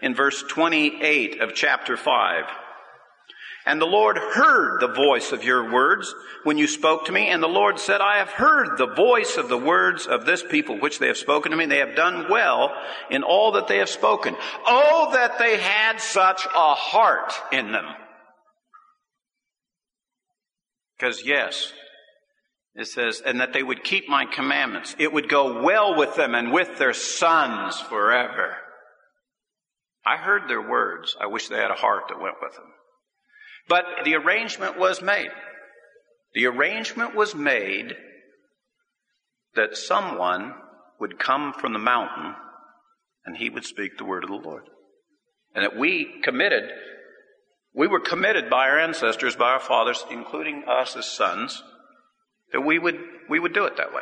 [0.02, 2.46] in verse 28 of chapter 5,
[3.68, 7.28] and the Lord heard the voice of your words when you spoke to me.
[7.28, 10.80] And the Lord said, I have heard the voice of the words of this people
[10.80, 11.66] which they have spoken to me.
[11.66, 12.74] They have done well
[13.12, 14.38] in all that they have spoken.
[14.66, 17.86] Oh, that they had such a heart in them.
[20.98, 21.74] Because yes,
[22.78, 24.96] it says, and that they would keep my commandments.
[25.00, 28.56] It would go well with them and with their sons forever.
[30.06, 31.18] I heard their words.
[31.20, 32.68] I wish they had a heart that went with them.
[33.68, 35.30] But the arrangement was made.
[36.36, 37.96] The arrangement was made
[39.56, 40.54] that someone
[41.00, 42.36] would come from the mountain
[43.26, 44.64] and he would speak the word of the Lord.
[45.56, 46.70] And that we committed,
[47.74, 51.64] we were committed by our ancestors, by our fathers, including us as sons,
[52.54, 54.02] we would, we would do it that way.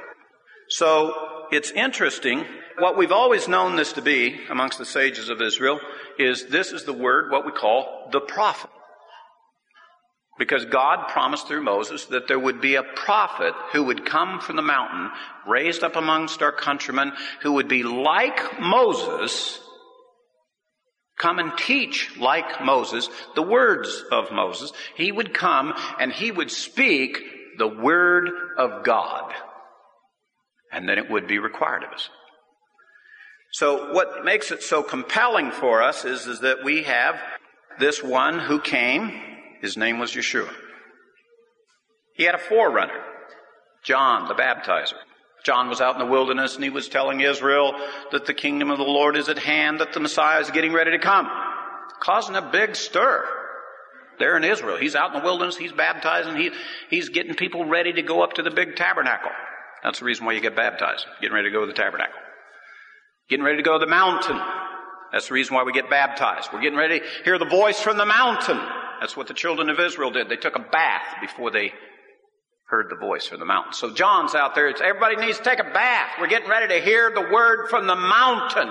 [0.70, 1.14] So
[1.52, 2.46] it's interesting.
[2.78, 5.80] What we've always known this to be amongst the sages of Israel
[6.18, 8.70] is this is the word, what we call the prophet.
[10.38, 14.58] Because God promised through Moses that there would be a prophet who would come from
[14.58, 15.10] the mountain,
[15.48, 19.62] raised up amongst our countrymen, who would be like Moses,
[21.18, 24.74] come and teach like Moses the words of Moses.
[24.96, 27.22] He would come and he would speak
[27.58, 29.34] the word of God.
[30.72, 32.10] And then it would be required of us.
[33.52, 37.16] So what makes it so compelling for us is, is that we have
[37.80, 39.12] this one who came.
[39.62, 40.52] His name was Yeshua.
[42.16, 43.02] He had a forerunner,
[43.84, 44.98] John the baptizer.
[45.46, 47.74] John was out in the wilderness and he was telling Israel
[48.12, 50.92] that the kingdom of the Lord is at hand, that the Messiah is getting ready
[50.92, 51.30] to come,
[52.00, 53.26] causing a big stir
[54.20, 54.78] there in Israel.
[54.78, 56.52] He's out in the wilderness, he's baptizing, he,
[56.90, 59.32] he's getting people ready to go up to the big tabernacle.
[59.84, 62.20] That's the reason why you get baptized, getting ready to go to the tabernacle.
[63.30, 64.40] Getting ready to go to the mountain.
[65.12, 66.50] That's the reason why we get baptized.
[66.52, 68.60] We're getting ready to hear the voice from the mountain.
[69.00, 70.30] That's what the children of Israel did.
[70.30, 71.74] They took a bath before they
[72.68, 73.74] heard the voice from the mountain.
[73.74, 74.70] So John's out there.
[74.70, 76.14] It's, everybody needs to take a bath.
[76.20, 78.70] We're getting ready to hear the word from the mountain.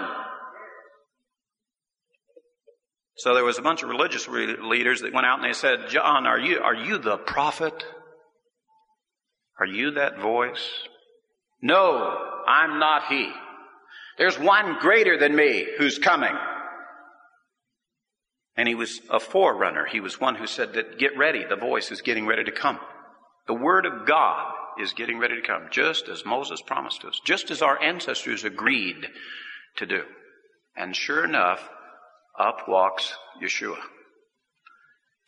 [3.16, 6.26] So there was a bunch of religious leaders that went out and they said, John,
[6.26, 7.84] are you, are you the prophet?
[9.60, 10.68] Are you that voice?
[11.62, 13.30] No, I'm not he.
[14.18, 16.34] There's one greater than me who's coming.
[18.56, 19.86] And he was a forerunner.
[19.86, 21.44] He was one who said that get ready.
[21.44, 22.78] The voice is getting ready to come.
[23.46, 27.50] The word of God is getting ready to come, just as Moses promised us, just
[27.50, 29.06] as our ancestors agreed
[29.76, 30.02] to do.
[30.76, 31.68] And sure enough,
[32.38, 33.78] up walks Yeshua.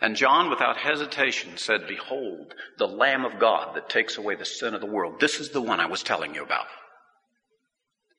[0.01, 4.75] And John, without hesitation, said, Behold, the Lamb of God that takes away the sin
[4.75, 5.21] of the world.
[5.21, 6.66] This is the one I was telling you about.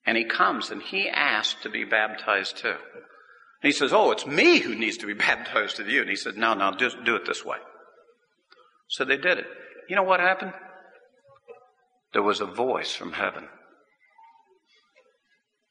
[0.05, 2.69] And he comes and he asks to be baptized too.
[2.69, 2.77] And
[3.61, 6.01] he says, Oh, it's me who needs to be baptized with you.
[6.01, 7.57] And he said, No, no, just do it this way.
[8.87, 9.47] So they did it.
[9.89, 10.53] You know what happened?
[12.13, 13.47] There was a voice from heaven.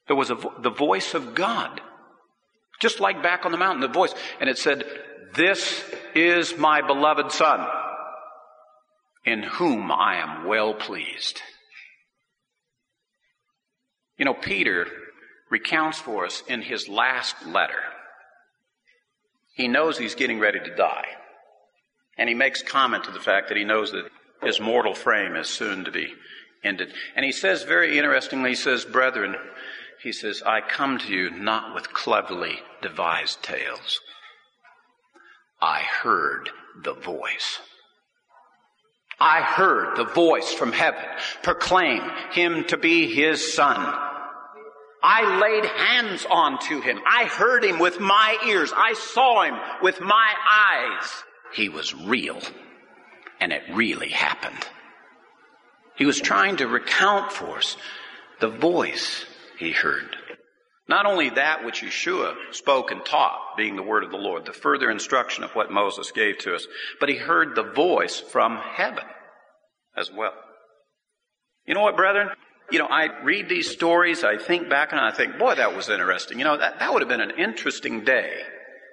[0.07, 1.81] There was a vo- the voice of God
[2.79, 4.13] just like back on the mountain, the voice.
[4.39, 4.83] And it said,
[5.35, 5.83] This
[6.15, 7.67] is my beloved Son,
[9.25, 11.41] in whom I am well pleased.
[14.17, 14.87] You know, Peter
[15.49, 17.81] recounts for us in his last letter.
[19.53, 21.05] He knows he's getting ready to die.
[22.17, 24.09] And he makes comment to the fact that he knows that
[24.41, 26.13] his mortal frame is soon to be
[26.63, 26.91] ended.
[27.15, 29.35] And he says very interestingly, he says, Brethren,
[30.01, 33.99] he says, I come to you not with cleverly devised tales.
[35.61, 36.49] I heard
[36.83, 37.59] the voice.
[39.19, 41.03] I heard the voice from heaven
[41.41, 43.77] proclaim him to be his son.
[45.01, 46.99] I laid hands on to him.
[47.07, 48.71] I heard him with my ears.
[48.75, 51.23] I saw him with my eyes.
[51.53, 52.39] He was real.
[53.39, 54.67] And it really happened.
[55.95, 57.77] He was trying to recount for us
[58.39, 59.25] the voice
[59.57, 60.15] he heard.
[60.89, 64.53] Not only that which Yeshua spoke and taught, being the word of the Lord, the
[64.53, 66.65] further instruction of what Moses gave to us,
[66.99, 69.03] but he heard the voice from heaven
[69.97, 70.33] as well.
[71.65, 72.29] You know what, brethren?
[72.71, 75.89] You know, I read these stories, I think back and I think, boy, that was
[75.89, 76.39] interesting.
[76.39, 78.31] You know, that, that would have been an interesting day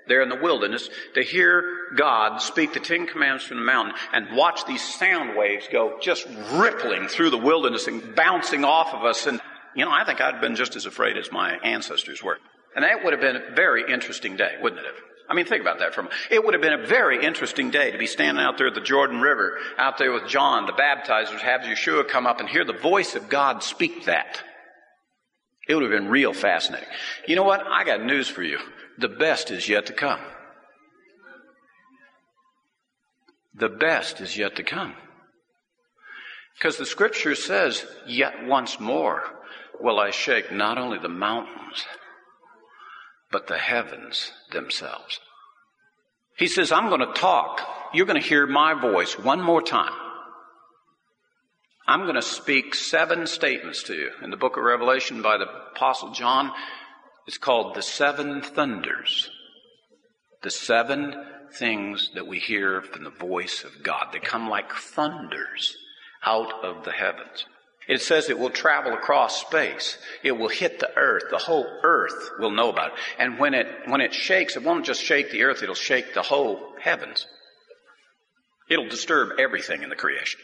[0.08, 1.64] there in the wilderness to hear
[1.96, 6.26] God speak the Ten Commandments from the mountain and watch these sound waves go just
[6.52, 9.26] rippling through the wilderness and bouncing off of us.
[9.26, 9.40] And,
[9.74, 12.38] you know, I think I'd been just as afraid as my ancestors were.
[12.74, 14.96] And that would have been a very interesting day, wouldn't it have?
[15.28, 16.20] I mean, think about that for a moment.
[16.30, 18.80] It would have been a very interesting day to be standing out there at the
[18.80, 22.74] Jordan River, out there with John, the baptizer, have Yeshua come up and hear the
[22.74, 24.42] voice of God speak that.
[25.66, 26.88] It would have been real fascinating.
[27.26, 27.66] You know what?
[27.66, 28.58] I got news for you.
[28.98, 30.20] The best is yet to come.
[33.54, 34.94] The best is yet to come.
[36.58, 39.22] Because the scripture says, yet once more
[39.80, 41.84] will I shake not only the mountains,
[43.30, 45.20] but the heavens themselves.
[46.36, 47.60] He says, I'm going to talk.
[47.92, 49.92] You're going to hear my voice one more time.
[51.86, 55.46] I'm going to speak seven statements to you in the book of Revelation by the
[55.74, 56.50] Apostle John.
[57.26, 59.30] It's called the seven thunders.
[60.42, 61.14] The seven
[61.58, 64.08] things that we hear from the voice of God.
[64.12, 65.76] They come like thunders
[66.24, 67.46] out of the heavens.
[67.86, 69.98] It says it will travel across space.
[70.22, 71.24] It will hit the earth.
[71.30, 72.98] The whole earth will know about it.
[73.18, 76.22] And when it, when it shakes, it won't just shake the earth, it'll shake the
[76.22, 77.26] whole heavens.
[78.70, 80.40] It'll disturb everything in the creation.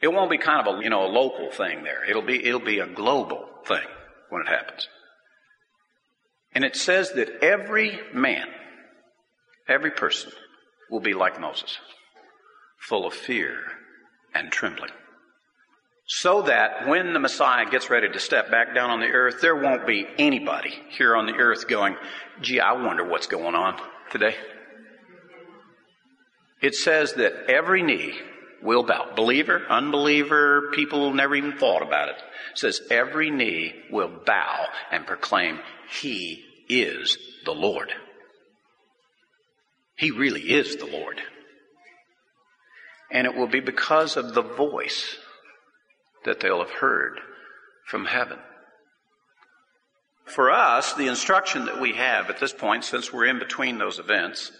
[0.00, 2.08] It won't be kind of a, you know, a local thing there.
[2.08, 3.86] It'll be, it'll be a global thing
[4.30, 4.88] when it happens.
[6.54, 8.46] And it says that every man,
[9.68, 10.30] every person
[10.90, 11.78] will be like Moses,
[12.78, 13.58] full of fear
[14.34, 14.90] and trembling
[16.14, 19.56] so that when the Messiah gets ready to step back down on the earth, there
[19.56, 21.96] won't be anybody here on the earth going,
[22.42, 24.36] gee, I wonder what's going on today.
[26.60, 28.12] It says that every knee
[28.62, 29.14] will bow.
[29.16, 32.16] Believer, unbeliever, people never even thought about it.
[32.52, 37.90] it says every knee will bow and proclaim, He is the Lord.
[39.96, 41.22] He really is the Lord.
[43.10, 45.16] And it will be because of the voice
[46.24, 47.20] that they'll have heard
[47.86, 48.38] from heaven.
[50.24, 53.98] For us, the instruction that we have at this point, since we're in between those
[53.98, 54.52] events,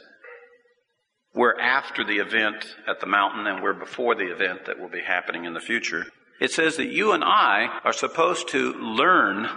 [1.34, 5.00] we're after the event at the mountain and we're before the event that will be
[5.00, 6.04] happening in the future.
[6.40, 9.48] It says that you and I are supposed to learn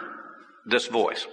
[0.65, 1.27] this voice.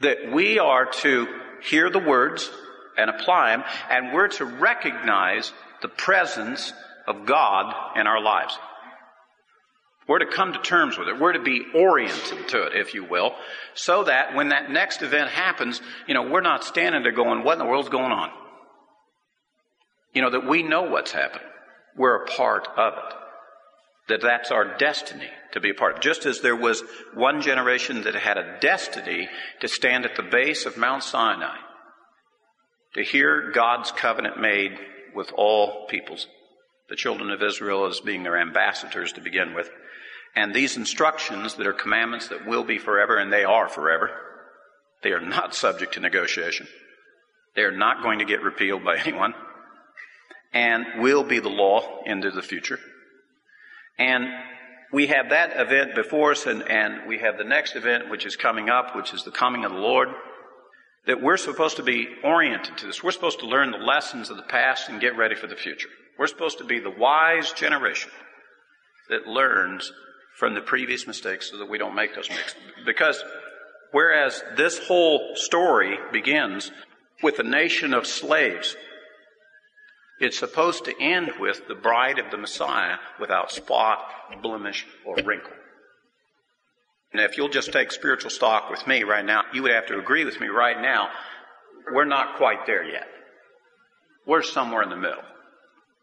[0.00, 1.26] That we are to
[1.62, 2.50] hear the words
[2.96, 6.72] and apply them, and we're to recognize the presence
[7.10, 8.58] of God in our lives.
[10.08, 11.20] We're to come to terms with it.
[11.20, 13.34] We're to be oriented to it, if you will,
[13.74, 17.52] so that when that next event happens, you know, we're not standing there going, what
[17.52, 18.30] in the world's going on?
[20.12, 21.46] You know, that we know what's happening.
[21.96, 23.14] We're a part of it.
[24.08, 26.00] That that's our destiny to be a part of.
[26.00, 26.82] Just as there was
[27.14, 29.28] one generation that had a destiny
[29.60, 31.56] to stand at the base of Mount Sinai,
[32.94, 34.72] to hear God's covenant made
[35.14, 36.26] with all peoples
[36.90, 39.70] the children of Israel as being their ambassadors to begin with.
[40.36, 44.10] And these instructions that are commandments that will be forever, and they are forever,
[45.02, 46.66] they are not subject to negotiation.
[47.56, 49.34] They are not going to get repealed by anyone
[50.52, 52.78] and will be the law into the future.
[53.98, 54.26] And
[54.92, 58.34] we have that event before us, and, and we have the next event which is
[58.34, 60.08] coming up, which is the coming of the Lord.
[61.06, 63.02] That we're supposed to be oriented to this.
[63.02, 65.88] We're supposed to learn the lessons of the past and get ready for the future.
[66.20, 68.10] We're supposed to be the wise generation
[69.08, 69.90] that learns
[70.36, 72.54] from the previous mistakes so that we don't make those mistakes.
[72.84, 73.24] Because
[73.92, 76.72] whereas this whole story begins
[77.22, 78.76] with a nation of slaves
[80.20, 84.00] It's supposed to end with the bride of the Messiah without spot,
[84.42, 85.54] blemish, or wrinkle.
[87.14, 89.98] Now, if you'll just take spiritual stock with me right now, you would have to
[89.98, 91.08] agree with me right now.
[91.90, 93.08] We're not quite there yet.
[94.26, 95.24] We're somewhere in the middle.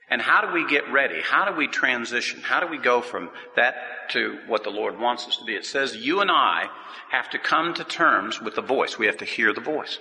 [0.10, 1.22] And how do we get ready?
[1.22, 2.42] How do we transition?
[2.42, 3.76] How do we go from that
[4.12, 5.56] to what the Lord wants us to be?
[5.56, 6.68] It says you and I
[7.12, 8.98] have to come to terms with the voice.
[8.98, 10.00] We have to hear the voice.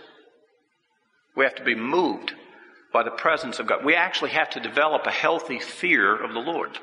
[1.37, 2.35] We have to be moved
[2.93, 3.85] by the presence of God.
[3.85, 6.79] We actually have to develop a healthy fear of the Lord.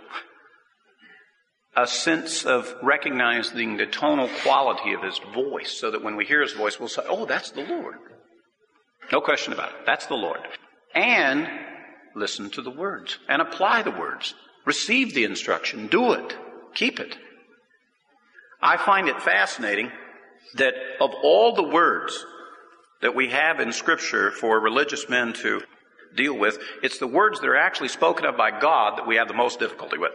[1.75, 6.41] A sense of recognizing the tonal quality of His voice so that when we hear
[6.41, 7.95] His voice, we'll say, oh, that's the Lord.
[9.11, 9.85] No question about it.
[9.85, 10.39] That's the Lord.
[10.93, 11.49] And
[12.15, 14.33] listen to the words and apply the words.
[14.65, 15.87] Receive the instruction.
[15.87, 16.37] Do it.
[16.75, 17.17] Keep it.
[18.61, 19.91] I find it fascinating
[20.55, 22.25] that of all the words
[23.01, 25.61] that we have in Scripture for religious men to
[26.15, 29.27] deal with, it's the words that are actually spoken of by God that we have
[29.27, 30.13] the most difficulty with.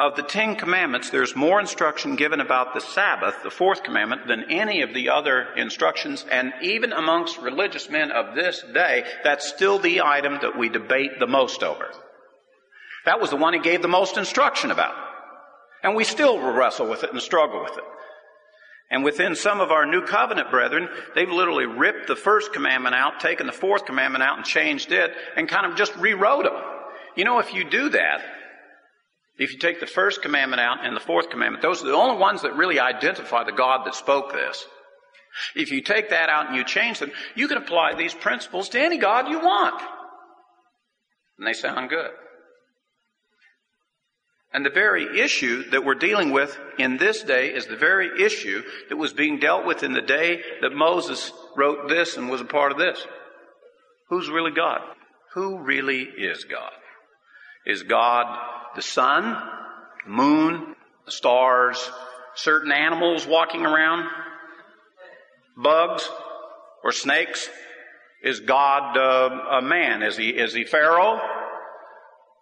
[0.00, 4.50] Of the Ten Commandments, there's more instruction given about the Sabbath, the fourth commandment, than
[4.50, 6.24] any of the other instructions.
[6.30, 11.18] And even amongst religious men of this day, that's still the item that we debate
[11.18, 11.90] the most over.
[13.04, 14.94] That was the one he gave the most instruction about.
[15.82, 17.84] And we still wrestle with it and struggle with it.
[18.90, 23.20] And within some of our new covenant brethren, they've literally ripped the first commandment out,
[23.20, 26.54] taken the fourth commandment out and changed it, and kind of just rewrote them.
[27.16, 28.22] You know, if you do that,
[29.40, 32.20] if you take the first commandment out and the fourth commandment, those are the only
[32.20, 34.66] ones that really identify the God that spoke this.
[35.56, 38.80] If you take that out and you change them, you can apply these principles to
[38.80, 39.80] any God you want.
[41.38, 42.10] And they sound good.
[44.52, 48.62] And the very issue that we're dealing with in this day is the very issue
[48.90, 52.44] that was being dealt with in the day that Moses wrote this and was a
[52.44, 53.06] part of this.
[54.10, 54.82] Who's really God?
[55.32, 56.72] Who really is God?
[57.64, 58.26] Is God
[58.76, 59.36] the sun,
[60.06, 60.74] moon,
[61.06, 61.90] the stars,
[62.34, 64.08] certain animals walking around,
[65.56, 66.08] bugs
[66.84, 67.48] or snakes?
[68.22, 70.02] Is God uh, a man?
[70.02, 71.20] Is he, is he Pharaoh?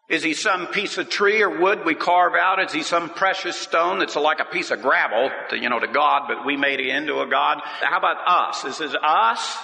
[0.09, 2.61] Is he some piece of tree or wood we carve out?
[2.65, 5.87] Is he some precious stone that's like a piece of gravel to, you know, to
[5.87, 7.59] God, but we made it into a God?
[7.63, 8.65] How about us?
[8.65, 9.57] Is it us?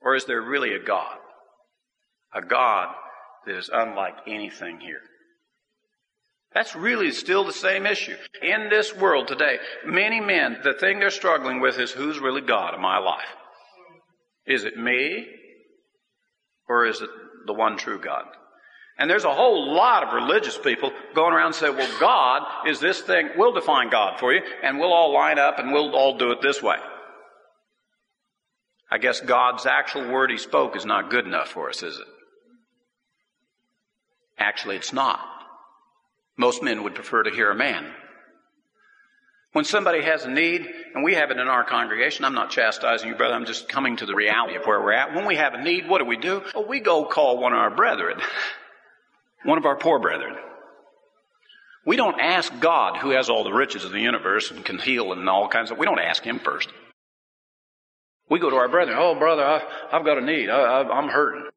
[0.00, 1.16] Or is there really a God?
[2.32, 2.94] A God
[3.46, 5.00] that is unlike anything here.
[6.54, 8.16] That's really still the same issue.
[8.42, 12.74] In this world today, many men, the thing they're struggling with is who's really God
[12.74, 13.24] in my life?
[14.46, 15.26] Is it me?
[16.68, 17.10] Or is it
[17.48, 18.24] the one true God.
[18.98, 22.80] And there's a whole lot of religious people going around and say, well, God is
[22.80, 23.30] this thing.
[23.36, 26.42] We'll define God for you and we'll all line up and we'll all do it
[26.42, 26.76] this way.
[28.90, 32.06] I guess God's actual word he spoke is not good enough for us, is it?
[34.38, 35.20] Actually, it's not.
[36.36, 37.86] Most men would prefer to hear a man.
[39.52, 43.08] When somebody has a need, and we have it in our congregation, I'm not chastising
[43.08, 45.14] you, brother, I'm just coming to the reality of where we're at.
[45.14, 46.42] When we have a need, what do we do?
[46.54, 48.20] Well, we go call one of our brethren,
[49.44, 50.36] one of our poor brethren.
[51.86, 55.12] We don't ask God, who has all the riches of the universe and can heal
[55.12, 56.68] and all kinds of, we don't ask Him first.
[58.28, 60.50] We go to our brethren, oh, brother, I, have got a need.
[60.50, 61.48] I, am hurting.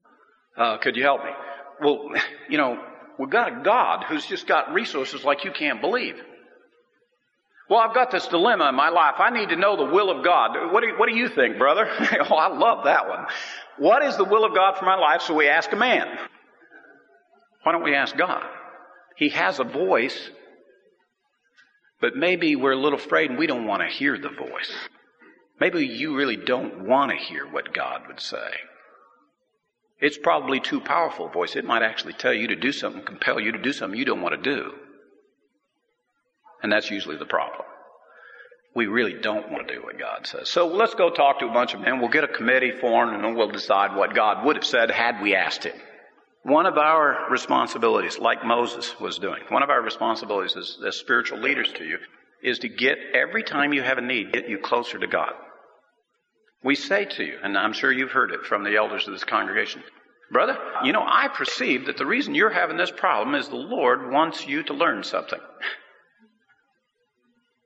[0.58, 1.32] Uh, could you help me?
[1.82, 2.10] Well,
[2.50, 2.80] you know,
[3.18, 6.16] we've got a God who's just got resources like you can't believe.
[7.70, 9.16] Well, I've got this dilemma in my life.
[9.18, 10.74] I need to know the will of God.
[10.74, 11.88] What do you, what do you think, brother?
[12.30, 13.26] oh, I love that one.
[13.78, 15.22] What is the will of God for my life?
[15.22, 16.08] So we ask a man.
[17.64, 18.44] Why don't we ask God?
[19.16, 20.30] He has a voice,
[22.02, 24.74] but maybe we're a little afraid and we don't want to hear the voice.
[25.60, 28.52] Maybe you really don't want to hear what God would say.
[30.02, 31.56] It's probably too powerful a voice.
[31.56, 34.22] It might actually tell you to do something, compel you to do something you don't
[34.22, 34.72] want to do.
[36.64, 37.62] And that's usually the problem.
[38.76, 40.50] We really don't want to do what God says.
[40.50, 42.00] So let's go talk to a bunch of men.
[42.00, 45.22] We'll get a committee formed and then we'll decide what God would have said had
[45.22, 45.76] we asked him.
[46.44, 51.40] One of our responsibilities, like Moses was doing, one of our responsibilities as, as spiritual
[51.40, 52.00] leaders to you
[52.42, 55.34] is to get every time you have a need, get you closer to God.
[56.64, 59.24] We say to you, and I'm sure you've heard it from the elders of this
[59.24, 59.84] congregation,
[60.32, 64.12] brother, you know, I perceive that the reason you're having this problem is the Lord
[64.12, 65.40] wants you to learn something.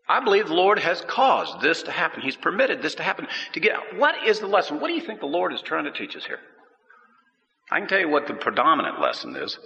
[0.07, 2.21] I believe the Lord has caused this to happen.
[2.21, 3.97] He's permitted this to happen to get out.
[3.97, 4.79] What is the lesson?
[4.79, 6.39] What do you think the Lord is trying to teach us here?
[7.71, 9.57] I can tell you what the predominant lesson is.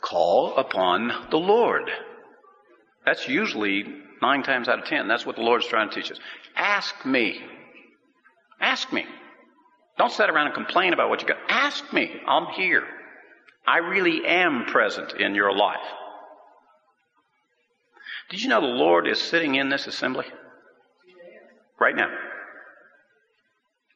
[0.00, 1.90] Call upon the Lord.
[3.04, 3.84] That's usually
[4.22, 5.08] nine times out of ten.
[5.08, 6.20] That's what the Lord is trying to teach us.
[6.54, 7.40] Ask me.
[8.60, 9.04] Ask me.
[9.98, 11.38] Don't sit around and complain about what you got.
[11.48, 12.10] Ask me.
[12.26, 12.84] I'm here.
[13.66, 15.76] I really am present in your life.
[18.30, 20.26] Did you know the Lord is sitting in this assembly?
[21.78, 22.10] Right now.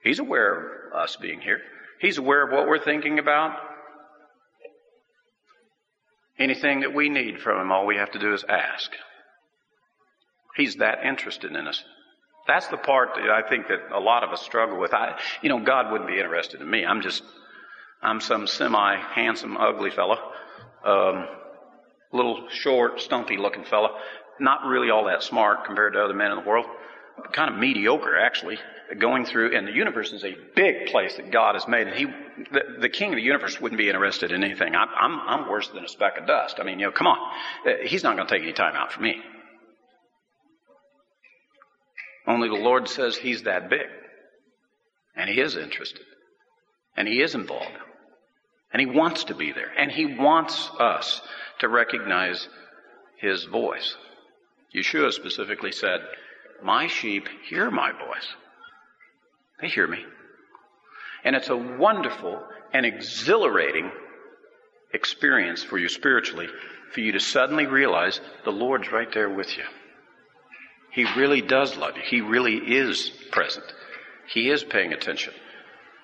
[0.03, 1.61] He's aware of us being here.
[2.01, 3.57] He's aware of what we're thinking about.
[6.39, 8.91] Anything that we need from Him, all we have to do is ask.
[10.57, 11.83] He's that interested in us.
[12.47, 14.93] That's the part that I think that a lot of us struggle with.
[14.93, 16.85] I, you know, God wouldn't be interested in me.
[16.85, 17.23] I'm just,
[18.03, 20.19] I'm some semi-handsome, ugly fellow,
[20.85, 21.27] um,
[22.13, 23.97] little short, stumpy looking fellow,
[24.39, 26.67] not really all that smart compared to other men in the world,
[27.33, 28.59] kind of mediocre actually,
[28.99, 32.05] going through, and the universe is a big place that God has made, and He,
[32.53, 34.75] the, the King of the universe wouldn't be interested in anything.
[34.75, 36.57] I'm, I'm, I'm worse than a speck of dust.
[36.61, 37.19] I mean, you know, come on.
[37.67, 39.23] Uh, he's not going to take any time out for me.
[42.27, 43.87] Only the Lord says He's that big.
[45.17, 46.03] And He is interested.
[46.97, 47.77] And He is involved.
[48.73, 49.71] And He wants to be there.
[49.77, 51.21] And He wants us
[51.61, 52.49] to recognize
[53.19, 53.97] His voice.
[54.75, 56.01] Yeshua specifically said,
[56.63, 58.29] My sheep hear my voice.
[59.61, 60.05] They hear me.
[61.25, 63.91] And it's a wonderful and exhilarating
[64.93, 66.49] experience for you spiritually
[66.95, 69.65] for you to suddenly realize the Lord's right there with you.
[70.95, 72.03] He really does love you.
[72.05, 73.67] He really is present.
[74.33, 75.35] He is paying attention.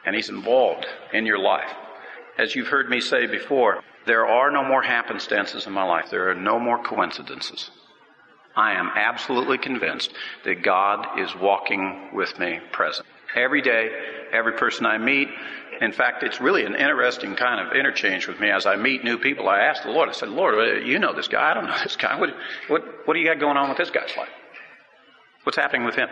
[0.05, 1.70] And He's involved in your life.
[2.38, 6.11] As you've heard me say before, there are no more happenstances in my life.
[6.11, 7.70] There are no more coincidences.
[8.57, 10.12] I am absolutely convinced
[10.45, 13.07] that God is walking with me present.
[13.36, 13.91] Every day,
[14.32, 15.28] every person I meet.
[15.80, 19.18] In fact, it's really an interesting kind of interchange with me as I meet new
[19.18, 19.49] people.
[19.49, 21.51] I ask the Lord, I said, Lord, you know this guy.
[21.51, 22.18] I don't know this guy.
[22.18, 22.30] What,
[22.66, 24.28] what, what do you got going on with this guy's life?
[25.45, 26.09] What's happening with him?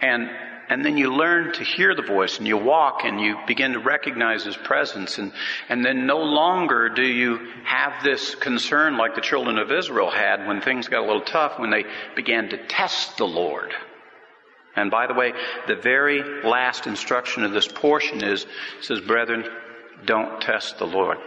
[0.00, 0.30] And,
[0.68, 3.80] and then you learn to hear the voice and you walk and you begin to
[3.80, 5.32] recognize his presence and,
[5.68, 10.46] and then no longer do you have this concern like the children of Israel had
[10.46, 11.84] when things got a little tough when they
[12.16, 13.72] began to test the Lord.
[14.76, 15.32] And by the way,
[15.66, 18.46] the very last instruction of this portion is,
[18.80, 19.44] says, brethren,
[20.06, 21.18] don't test the Lord.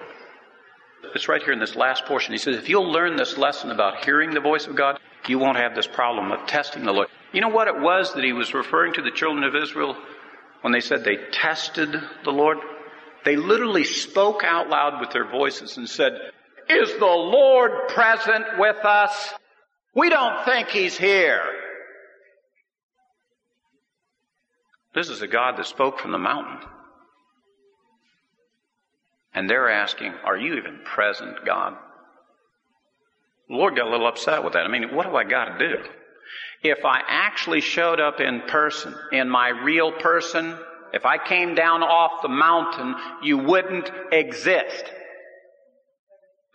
[1.14, 2.32] It's right here in this last portion.
[2.34, 4.98] He says, if you'll learn this lesson about hearing the voice of God,
[5.30, 7.08] you won't have this problem of testing the Lord.
[7.32, 9.96] You know what it was that he was referring to the children of Israel
[10.62, 12.58] when they said they tested the Lord?
[13.26, 16.14] They literally spoke out loud with their voices and said,
[16.70, 19.34] Is the Lord present with us?
[19.96, 21.44] We don't think he's here.
[24.94, 26.60] This is a God that spoke from the mountain.
[29.34, 31.76] And they're asking, Are you even present, God?
[33.54, 34.66] The Lord got a little upset with that.
[34.66, 35.84] I mean, what do I got to do?
[36.64, 40.58] If I actually showed up in person, in my real person,
[40.92, 44.86] if I came down off the mountain, you wouldn't exist.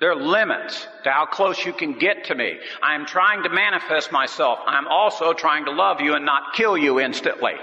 [0.01, 2.59] There are limits to how close you can get to me.
[2.83, 4.59] I'm trying to manifest myself.
[4.67, 7.55] I'm also trying to love you and not kill you instantly.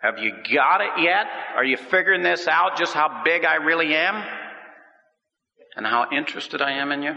[0.00, 1.26] Have you got it yet?
[1.56, 4.22] Are you figuring this out, just how big I really am?
[5.78, 7.14] And how interested I am in you?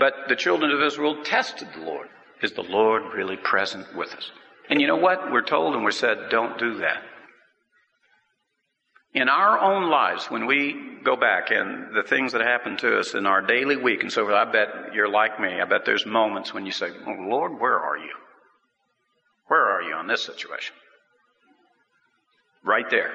[0.00, 2.08] But the children of Israel tested the Lord.
[2.42, 4.32] Is the Lord really present with us?
[4.68, 5.30] And you know what?
[5.30, 7.04] We're told and we're said, don't do that.
[9.14, 13.14] In our own lives, when we go back and the things that happen to us
[13.14, 15.60] in our daily week and so forth, I bet you're like me.
[15.60, 18.12] I bet there's moments when you say, oh, Lord, where are you?
[19.46, 20.74] Where are you on this situation?
[22.64, 23.12] Right there.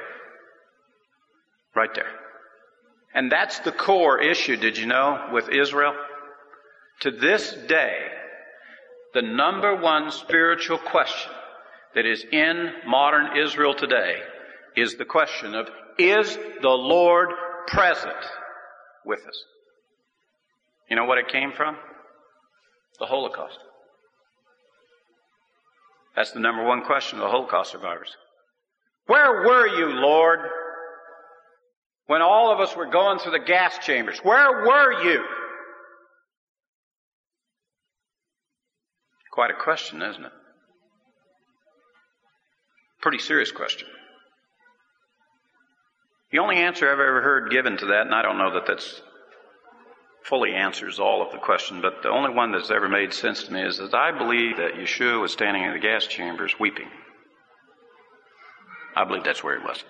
[1.75, 2.26] Right there.
[3.17, 5.95] And that's the core issue, did you know, with Israel?
[6.99, 7.97] To this day,
[9.15, 11.31] the number one spiritual question
[11.95, 14.17] that is in modern Israel today
[14.75, 17.29] is the question of, is the Lord
[17.65, 18.13] present
[19.03, 19.43] with us?
[20.87, 21.75] You know what it came from?
[22.99, 23.57] The Holocaust.
[26.15, 28.15] That's the number one question of the Holocaust survivors.
[29.07, 30.39] Where were you, Lord,
[32.07, 34.19] when all of us were going through the gas chambers?
[34.19, 35.23] Where were you?
[39.31, 40.31] Quite a question, isn't it?
[43.01, 43.87] Pretty serious question.
[46.31, 49.01] The only answer I've ever heard given to that, and I don't know that that's
[50.23, 53.53] fully answers all of the question, but the only one that's ever made sense to
[53.53, 56.89] me is that I believe that Yeshua was standing in the gas chambers weeping.
[58.95, 59.83] I believe that's where he was.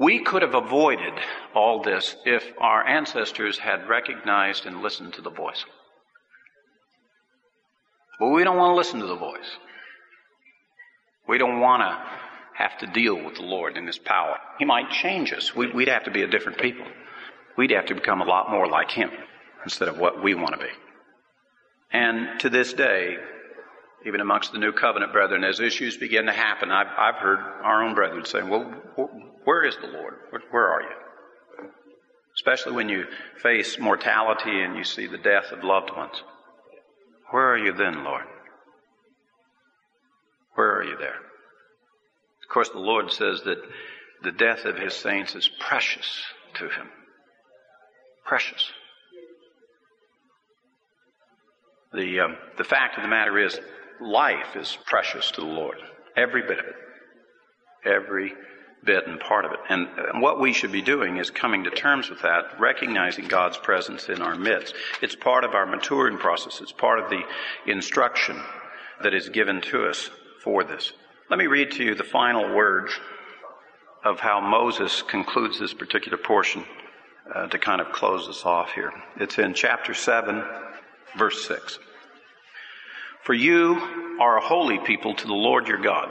[0.00, 1.12] We could have avoided
[1.54, 5.62] all this if our ancestors had recognized and listened to the voice.
[8.18, 9.58] But we don't want to listen to the voice.
[11.28, 12.02] We don't want to
[12.54, 14.38] have to deal with the Lord in His power.
[14.58, 15.54] He might change us.
[15.54, 16.86] We'd have to be a different people.
[17.58, 19.10] We'd have to become a lot more like Him
[19.64, 20.72] instead of what we want to be.
[21.92, 23.18] And to this day,
[24.06, 27.82] even amongst the new covenant brethren, as issues begin to happen, I've, I've heard our
[27.82, 28.72] own brethren saying, Well,
[29.44, 30.14] where is the Lord?
[30.30, 31.68] Where, where are you?
[32.36, 33.04] Especially when you
[33.42, 36.22] face mortality and you see the death of loved ones.
[37.30, 38.24] Where are you then, Lord?
[40.54, 41.16] Where are you there?
[41.16, 43.58] Of course, the Lord says that
[44.22, 46.24] the death of his saints is precious
[46.54, 46.88] to him.
[48.24, 48.70] Precious.
[51.92, 53.58] The, um, the fact of the matter is,
[54.00, 55.76] life is precious to the Lord.
[56.16, 56.74] Every bit of it.
[57.84, 58.32] Every
[58.84, 59.58] bit and part of it.
[59.68, 59.88] And
[60.22, 64.22] what we should be doing is coming to terms with that, recognizing God's presence in
[64.22, 64.74] our midst.
[65.02, 66.60] It's part of our maturing process.
[66.60, 67.22] It's part of the
[67.66, 68.40] instruction
[69.02, 70.10] that is given to us
[70.42, 70.92] for this.
[71.28, 72.92] Let me read to you the final words
[74.04, 76.64] of how Moses concludes this particular portion
[77.34, 78.92] uh, to kind of close us off here.
[79.16, 80.42] It's in chapter 7,
[81.16, 81.78] verse 6.
[83.22, 86.10] For you are a holy people to the Lord your God.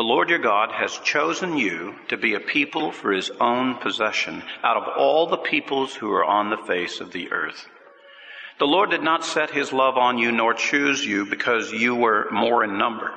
[0.00, 4.42] The Lord your God has chosen you to be a people for his own possession
[4.64, 7.66] out of all the peoples who are on the face of the earth.
[8.58, 12.30] The Lord did not set his love on you nor choose you because you were
[12.32, 13.12] more in number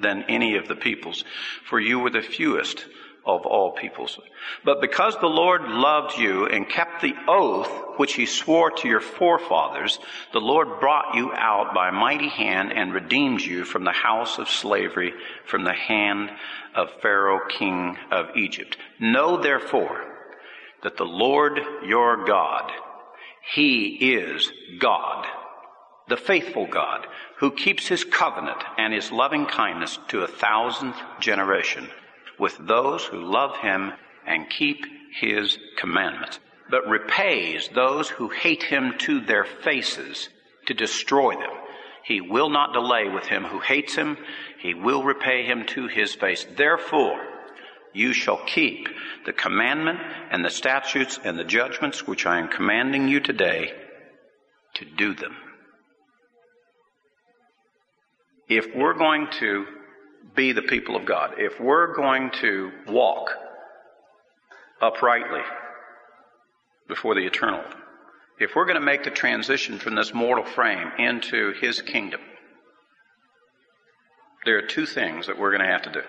[0.00, 1.22] than any of the peoples,
[1.66, 2.86] for you were the fewest
[3.26, 4.18] of all peoples.
[4.64, 7.68] But because the Lord loved you and kept the oath
[7.98, 9.98] which he swore to your forefathers,
[10.32, 14.38] the Lord brought you out by a mighty hand and redeemed you from the house
[14.38, 15.12] of slavery,
[15.44, 16.30] from the hand
[16.74, 18.76] of Pharaoh, king of Egypt.
[19.00, 20.04] Know therefore
[20.84, 22.70] that the Lord your God,
[23.54, 25.26] he is God,
[26.08, 27.08] the faithful God,
[27.38, 31.88] who keeps his covenant and his loving kindness to a thousandth generation
[32.38, 33.92] with those who love him
[34.26, 34.84] and keep
[35.20, 36.38] his commandments,
[36.70, 40.28] but repays those who hate him to their faces
[40.66, 41.50] to destroy them.
[42.04, 44.16] He will not delay with him who hates him.
[44.60, 46.46] He will repay him to his face.
[46.56, 47.20] Therefore,
[47.92, 48.88] you shall keep
[49.24, 49.98] the commandment
[50.30, 53.72] and the statutes and the judgments which I am commanding you today
[54.74, 55.34] to do them.
[58.48, 59.66] If we're going to
[60.34, 63.30] be the people of God, if we're going to walk
[64.80, 65.40] uprightly
[66.88, 67.64] before the eternal,
[68.38, 72.20] if we're going to make the transition from this mortal frame into His kingdom,
[74.44, 76.02] there are two things that we're going to have to do.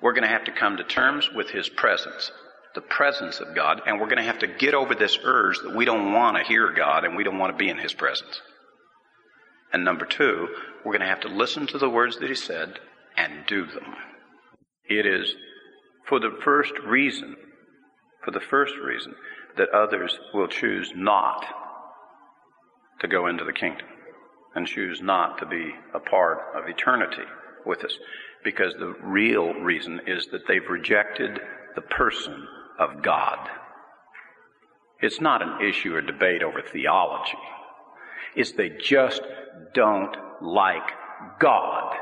[0.00, 2.32] We're going to have to come to terms with His presence,
[2.74, 5.76] the presence of God, and we're going to have to get over this urge that
[5.76, 8.40] we don't want to hear God and we don't want to be in His presence.
[9.72, 10.48] And number two,
[10.84, 12.78] we're going to have to listen to the words that He said
[13.16, 13.94] and do them.
[14.88, 15.34] It is
[16.08, 17.36] for the first reason,
[18.24, 19.14] for the first reason,
[19.56, 21.44] that others will choose not
[23.00, 23.86] to go into the kingdom
[24.54, 27.22] and choose not to be a part of eternity
[27.64, 27.96] with us.
[28.44, 31.40] Because the real reason is that they've rejected
[31.74, 32.46] the person
[32.78, 33.38] of God.
[35.00, 37.38] It's not an issue or debate over theology.
[38.34, 39.22] It's they just
[39.74, 40.90] don't like
[41.38, 41.96] God.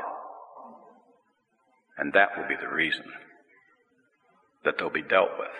[2.01, 3.05] And that will be the reason
[4.65, 5.55] that they'll be dealt with.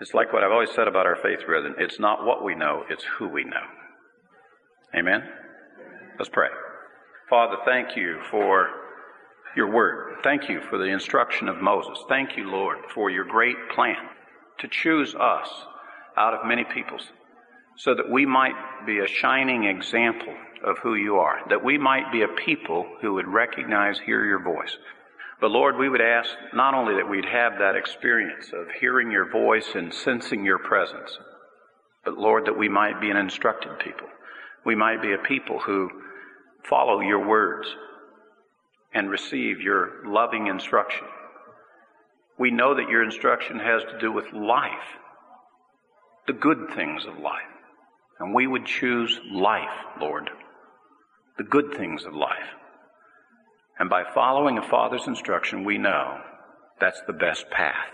[0.00, 1.74] It's like what I've always said about our faith, brethren.
[1.78, 3.66] It's not what we know, it's who we know.
[4.96, 5.22] Amen?
[6.18, 6.48] Let's pray.
[7.28, 8.68] Father, thank you for
[9.56, 10.18] your word.
[10.22, 11.98] Thank you for the instruction of Moses.
[12.08, 13.96] Thank you, Lord, for your great plan
[14.60, 15.48] to choose us
[16.16, 17.08] out of many peoples
[17.76, 18.54] so that we might
[18.86, 20.34] be a shining example
[20.64, 24.42] of who you are, that we might be a people who would recognize, hear your
[24.42, 24.76] voice.
[25.42, 29.28] But Lord, we would ask not only that we'd have that experience of hearing your
[29.28, 31.18] voice and sensing your presence,
[32.04, 34.06] but Lord, that we might be an instructed people.
[34.64, 35.90] We might be a people who
[36.62, 37.66] follow your words
[38.94, 41.08] and receive your loving instruction.
[42.38, 44.96] We know that your instruction has to do with life,
[46.28, 47.42] the good things of life.
[48.20, 50.30] And we would choose life, Lord,
[51.36, 52.61] the good things of life.
[53.82, 56.20] And by following a father's instruction, we know
[56.78, 57.90] that's the best path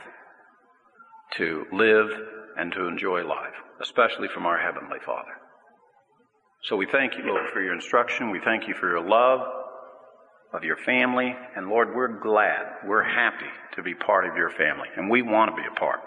[1.38, 2.10] to live
[2.58, 5.32] and to enjoy life, especially from our Heavenly Father.
[6.62, 8.30] So we thank you, Lord, for your instruction.
[8.30, 9.40] We thank you for your love
[10.52, 11.34] of your family.
[11.56, 14.88] And Lord, we're glad, we're happy to be part of your family.
[14.94, 16.00] And we want to be a part.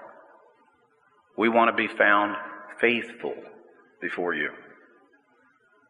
[1.39, 2.35] We want to be found
[2.79, 3.33] faithful
[3.99, 4.51] before you.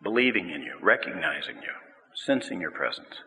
[0.04, 1.74] believing in you, recognizing you,
[2.16, 3.22] sensing your presence.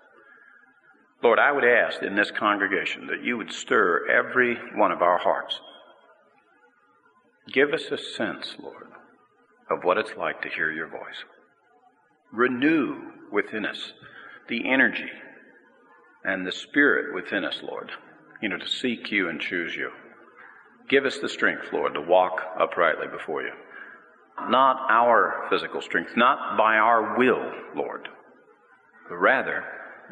[1.25, 5.17] Lord, I would ask in this congregation that you would stir every one of our
[5.17, 5.59] hearts.
[7.51, 8.89] Give us a sense, Lord,
[9.71, 11.25] of what it's like to hear your voice.
[12.31, 12.97] Renew
[13.33, 13.95] within us
[14.51, 15.11] the energy
[16.25, 17.91] and the spirit within us, Lord,
[18.43, 19.93] you know, to seek you and choose you.
[20.91, 23.53] Give us the strength, Lord, to walk uprightly before you.
[24.51, 28.11] Not our physical strength, not by our will, Lord,
[29.09, 29.65] but rather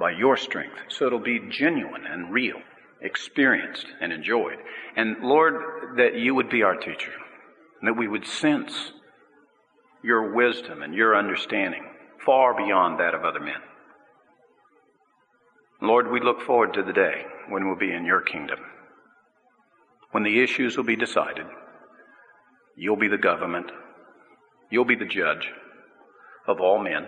[0.03, 0.75] by your strength.
[0.89, 2.59] So it'll be genuine and real,
[3.03, 4.59] experienced and enjoyed.
[4.97, 7.13] And Lord, that you would be our teacher,
[7.83, 8.91] that we would sense
[10.03, 11.85] your wisdom and your understanding
[12.27, 13.61] far beyond that of other men.
[15.81, 18.59] Lord, we look forward to the day when we'll be in your kingdom,
[20.11, 21.47] when the issues will be decided.
[22.77, 23.71] You'll be the government,
[24.69, 25.49] you'll be the judge
[26.49, 27.07] of all men,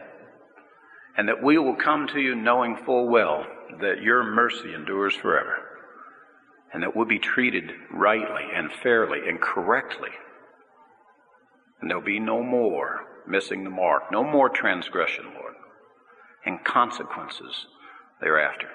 [1.17, 3.47] and that we will come to you knowing full well
[3.81, 5.57] that your mercy endures forever,
[6.73, 10.11] and that we'll be treated rightly and fairly and correctly.
[11.81, 15.55] And there'll be no more missing the mark, no more transgression, Lord,
[16.45, 17.67] and consequences
[18.21, 18.69] thereafter.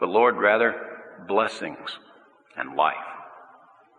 [0.00, 0.74] But Lord, rather,
[1.28, 1.98] blessings
[2.56, 2.96] and life